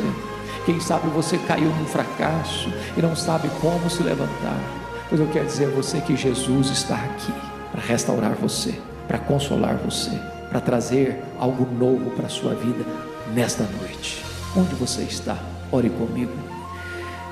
Quem 0.65 0.79
sabe 0.79 1.07
você 1.09 1.37
caiu 1.37 1.69
num 1.69 1.85
fracasso 1.85 2.71
e 2.97 3.01
não 3.01 3.15
sabe 3.15 3.49
como 3.61 3.89
se 3.89 4.01
levantar. 4.01 4.59
Pois 5.07 5.21
eu 5.21 5.27
quero 5.27 5.45
dizer 5.45 5.65
a 5.65 5.75
você 5.75 6.01
que 6.01 6.15
Jesus 6.15 6.69
está 6.69 6.95
aqui 6.95 7.33
para 7.71 7.81
restaurar 7.81 8.33
você 8.33 8.79
para 9.09 9.17
consolar 9.17 9.75
você, 9.77 10.11
para 10.51 10.61
trazer 10.61 11.19
algo 11.39 11.65
novo 11.65 12.11
para 12.11 12.27
a 12.27 12.29
sua 12.29 12.53
vida 12.53 12.85
nesta 13.33 13.63
noite. 13.63 14.23
Onde 14.55 14.75
você 14.75 15.01
está? 15.01 15.35
Ore 15.71 15.89
comigo. 15.89 16.31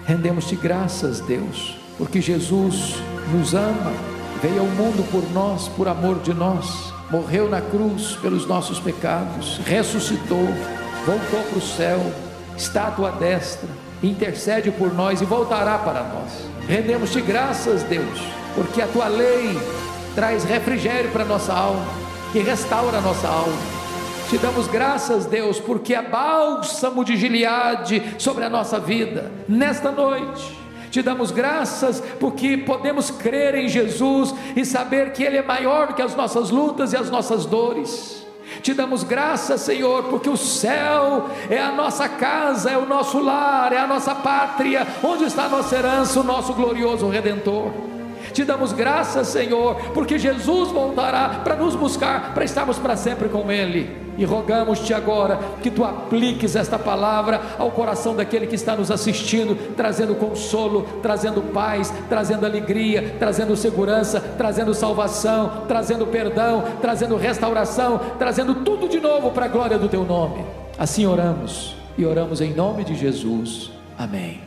Rendemos-te 0.03 0.55
graças, 0.55 1.19
Deus, 1.21 1.77
porque 1.95 2.19
Jesus 2.19 2.95
nos 3.31 3.53
ama, 3.53 3.93
veio 4.41 4.61
ao 4.61 4.65
mundo 4.65 5.07
por 5.11 5.23
nós, 5.31 5.67
por 5.67 5.87
amor 5.87 6.19
de 6.19 6.33
nós, 6.33 6.91
morreu 7.11 7.47
na 7.47 7.61
cruz 7.61 8.17
pelos 8.21 8.47
nossos 8.47 8.79
pecados, 8.79 9.59
ressuscitou, 9.63 10.47
voltou 11.05 11.41
para 11.47 11.59
o 11.59 11.61
céu, 11.61 11.99
está 12.57 12.87
à 12.87 12.91
tua 12.91 13.11
destra, 13.11 13.69
intercede 14.01 14.71
por 14.71 14.91
nós 14.95 15.21
e 15.21 15.25
voltará 15.25 15.77
para 15.77 16.01
nós. 16.01 16.31
Rendemos-te 16.67 17.21
graças, 17.21 17.83
Deus, 17.83 18.19
porque 18.55 18.81
a 18.81 18.87
tua 18.87 19.07
lei 19.07 19.55
traz 20.17 20.43
refrigério 20.43 21.12
para 21.12 21.23
nossa 21.23 21.53
alma, 21.53 21.86
que 22.32 22.39
restaura 22.39 22.97
a 22.97 23.01
nossa 23.01 23.27
alma. 23.27 23.56
Te 24.27 24.39
damos 24.39 24.65
graças, 24.65 25.27
Deus, 25.27 25.60
porque 25.60 25.93
é 25.93 26.01
bálsamo 26.01 27.06
de 27.06 27.15
Gileade 27.15 28.01
sobre 28.17 28.43
a 28.43 28.49
nossa 28.49 28.80
vida 28.80 29.32
nesta 29.47 29.91
noite. 29.91 30.58
Te 30.89 31.03
damos 31.03 31.30
graças 31.30 32.01
porque 32.19 32.58
podemos 32.58 33.12
crer 33.12 33.53
em 33.53 33.69
Jesus 33.69 34.34
e 34.56 34.65
saber 34.65 35.13
que 35.13 35.21
Ele 35.21 35.38
é 35.38 35.43
maior 35.43 35.93
que 35.93 36.01
as 36.01 36.15
nossas 36.15 36.49
lutas 36.49 36.93
e 36.93 36.97
as 36.97 37.12
nossas 37.12 37.45
dores. 37.45 38.25
Te 38.63 38.73
damos 38.73 39.03
graças, 39.03 39.62
Senhor, 39.62 40.06
porque 40.06 40.32
o 40.32 40.36
céu 40.36 41.30
é 41.47 41.62
a 41.62 41.71
nossa 41.71 42.10
casa, 42.10 42.71
é 42.71 42.77
o 42.77 42.88
nosso 42.88 43.19
lar, 43.19 43.71
é 43.71 43.77
a 43.77 43.86
nossa 43.86 44.15
pátria, 44.15 44.88
onde 45.03 45.25
está 45.25 45.43
a 45.43 45.49
nossa 45.49 45.75
herança, 45.75 46.19
o 46.19 46.23
nosso 46.23 46.56
glorioso 46.56 47.08
Redentor. 47.08 47.96
Te 48.38 48.45
damos 48.45 48.71
graças, 48.71 49.30
Senhor, 49.30 49.78
porque 49.95 50.19
Jesus 50.19 50.69
voltará 50.69 51.41
para 51.43 51.56
nos 51.56 51.73
buscar, 51.73 52.36
para 52.36 52.45
estarmos 52.45 52.78
para 52.78 52.95
sempre 52.95 53.30
com 53.30 53.52
Ele. 53.52 53.89
E 54.15 54.26
rogamos-te 54.26 54.93
agora 54.93 55.39
que 55.63 55.71
tu 55.71 55.84
apliques 55.84 56.56
esta 56.56 56.78
palavra 56.78 57.41
ao 57.58 57.71
coração 57.71 58.15
daquele 58.15 58.45
que 58.45 58.54
está 58.54 58.76
nos 58.76 58.91
assistindo, 58.91 59.73
trazendo 59.76 60.13
consolo, 60.13 60.88
trazendo 61.02 61.41
paz, 61.52 61.91
trazendo 62.08 62.45
alegria, 62.45 63.15
trazendo 63.17 63.56
segurança, 63.56 64.19
trazendo 64.38 64.71
salvação, 64.71 65.63
trazendo 65.67 66.06
perdão, 66.06 66.63
trazendo 66.80 67.17
restauração, 67.17 68.00
trazendo 68.19 68.54
tudo 68.63 68.88
de 68.88 69.00
novo 69.00 69.32
para 69.32 69.45
a 69.45 69.50
glória 69.50 69.80
do 69.80 69.89
teu 69.89 70.06
nome. 70.06 70.45
Assim 70.78 71.08
oramos 71.08 71.76
e 71.97 72.06
oramos 72.06 72.39
em 72.39 72.54
nome 72.54 72.84
de 72.84 72.93
Jesus. 72.93 73.71
Amém. 73.97 74.46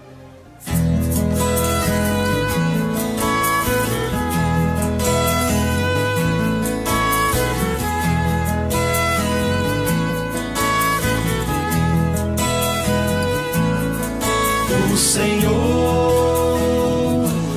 Senhor 15.01 15.51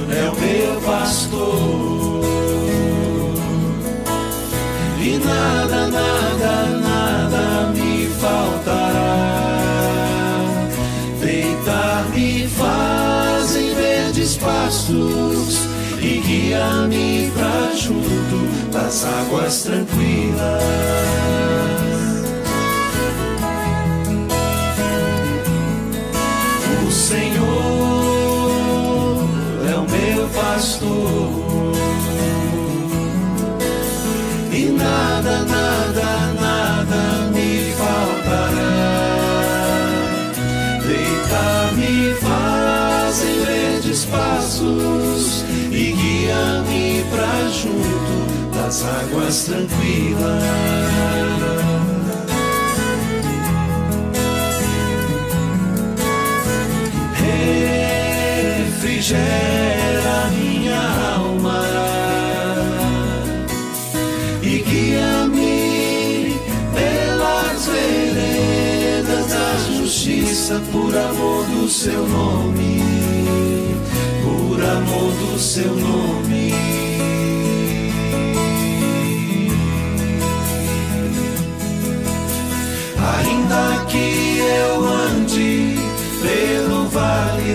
é 0.10 0.30
o 0.30 0.36
meu 0.40 0.82
pastor 0.82 2.24
e 5.00 5.18
nada, 5.18 5.88
nada, 5.88 6.66
nada 6.80 7.74
me 7.74 8.08
faltará. 8.08 9.44
Deitar-me 11.20 12.48
faz 12.48 13.56
em 13.58 13.76
verdes 13.76 14.38
pastos 14.38 15.68
e 16.02 16.22
guia-me 16.26 17.30
pra 17.36 17.76
junto 17.76 18.48
das 18.72 19.04
águas 19.06 19.64
tranquilas. 19.64 21.53
Das 48.74 48.84
águas 48.84 49.44
tranquilas. 49.44 50.44
refrigera 58.76 60.32
minha 60.32 60.82
alma 61.16 61.64
e 64.42 64.60
guia-me 64.60 66.40
pelas 66.74 67.66
veredas 67.68 69.28
da 69.28 69.58
justiça 69.72 70.60
por 70.72 70.98
amor 70.98 71.46
do 71.46 71.70
seu 71.70 72.08
nome, 72.08 72.82
por 74.24 74.64
amor 74.64 75.12
do 75.14 75.38
seu 75.38 75.76
nome. 75.76 76.33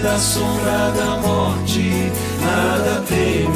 Da 0.03 0.19
sombra 0.19 0.93
da 0.97 1.17
morte, 1.17 2.13
nada 2.41 3.03
temerei. 3.07 3.48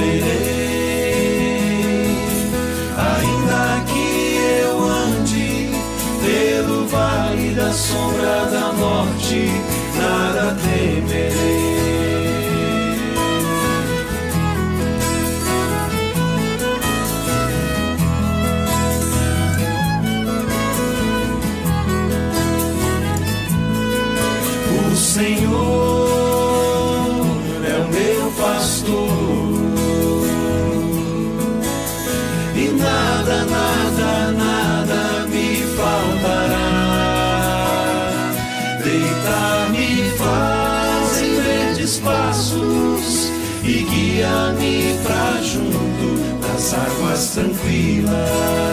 Passos 41.98 43.30
e 43.64 43.84
guia-me 43.84 44.98
pra 45.02 45.40
junto 45.42 46.40
das 46.40 46.74
águas 46.74 47.30
tranquilas. 47.34 48.72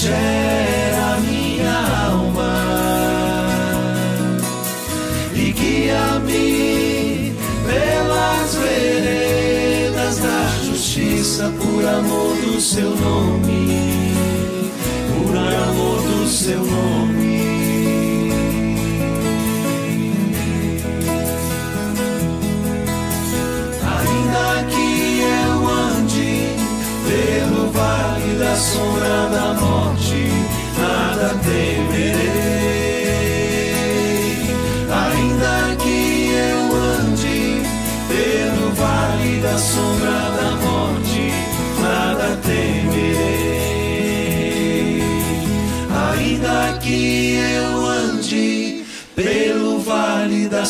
refrigera 0.00 1.18
minha 1.20 1.78
alma 2.06 2.54
e 5.34 5.52
guia-me 5.52 7.34
pelas 7.66 8.54
veredas 8.54 10.18
da 10.18 10.48
justiça 10.64 11.52
por 11.58 11.84
amor 11.84 12.36
do 12.36 12.60
seu 12.60 12.94
nome, 12.96 13.49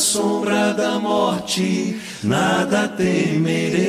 sombra 0.01 0.73
da 0.73 0.99
morte, 0.99 2.01
nada 2.25 2.89
temerei. 2.89 3.81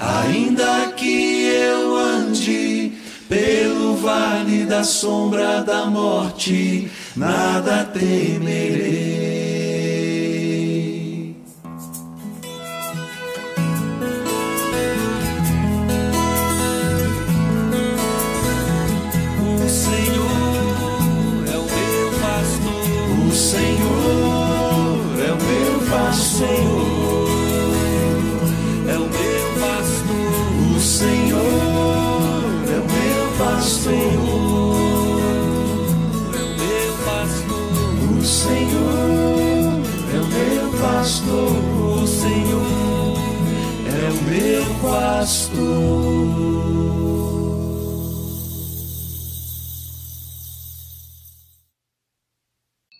Ainda 0.00 0.92
que 0.96 1.44
eu 1.44 1.96
ande 1.96 2.92
pelo 3.28 3.94
vale 3.96 4.64
da 4.64 4.82
sombra 4.82 5.62
da 5.62 5.84
morte, 5.86 6.90
nada 7.14 7.84
temerei. 7.84 9.31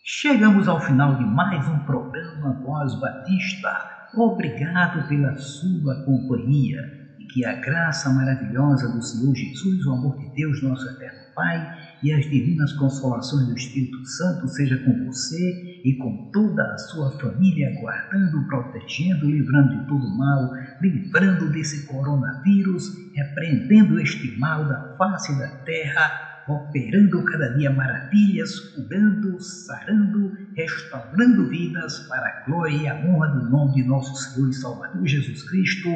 Chegamos 0.05 0.69
ao 0.69 0.81
final 0.81 1.17
de 1.17 1.25
mais 1.25 1.67
um 1.67 1.81
programa 1.81 2.63
Voz 2.65 2.95
Batista. 3.01 4.09
Obrigado 4.15 5.09
pela 5.09 5.35
sua 5.35 6.05
companhia 6.05 6.81
e 7.19 7.25
que 7.25 7.45
a 7.45 7.55
graça 7.55 8.09
maravilhosa 8.11 8.89
do 8.93 9.03
Senhor 9.03 9.35
Jesus, 9.35 9.85
o 9.85 9.93
amor 9.93 10.17
de 10.19 10.33
Deus, 10.37 10.63
nosso 10.63 10.89
eterno 10.91 11.35
Pai, 11.35 11.77
e 12.05 12.13
as 12.13 12.25
divinas 12.31 12.73
consolações 12.75 13.49
do 13.49 13.57
Espírito 13.57 14.07
Santo 14.07 14.47
seja 14.47 14.79
com 14.85 15.07
você 15.07 15.72
e 15.85 15.95
com 15.97 16.31
toda 16.33 16.63
a 16.63 16.79
sua 16.79 17.11
família, 17.19 17.75
guardando, 17.81 18.47
protegendo 18.47 19.27
livrando 19.27 19.81
de 19.81 19.87
todo 19.89 20.17
mal, 20.17 20.51
livrando 20.81 21.51
desse 21.51 21.87
coronavírus, 21.87 22.85
repreendendo 23.15 24.01
este 24.01 24.39
mal 24.39 24.69
da 24.69 24.97
face 24.97 25.37
da 25.39 25.49
terra 25.65 26.33
operando 26.49 27.25
cada 27.25 27.55
dia 27.55 27.71
maravilhas, 27.71 28.59
curando, 28.59 29.41
sarando, 29.41 30.33
restaurando 30.57 31.49
vidas 31.49 32.01
para 32.09 32.27
a 32.27 32.45
glória 32.45 32.77
e 32.77 32.89
a 32.89 32.95
honra 32.95 33.29
do 33.29 33.51
nome 33.51 33.75
de 33.75 33.85
nosso 33.85 34.15
Senhor 34.17 34.49
e 34.49 34.55
Salvador 34.55 35.07
Jesus 35.07 35.49
Cristo, 35.49 35.89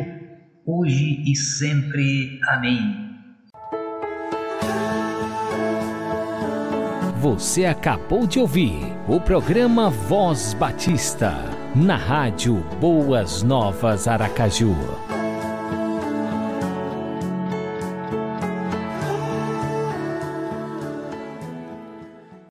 hoje 0.65 1.23
e 1.27 1.35
sempre. 1.35 2.41
Amém. 2.49 3.07
Você 7.21 7.65
acabou 7.65 8.27
de 8.27 8.39
ouvir 8.39 8.96
o 9.09 9.21
programa 9.21 9.89
Voz 9.89 10.53
Batista, 10.55 11.33
na 11.77 11.97
rádio 11.97 12.57
Boas 12.81 13.41
Novas 13.43 14.09
Aracaju. 14.09 15.06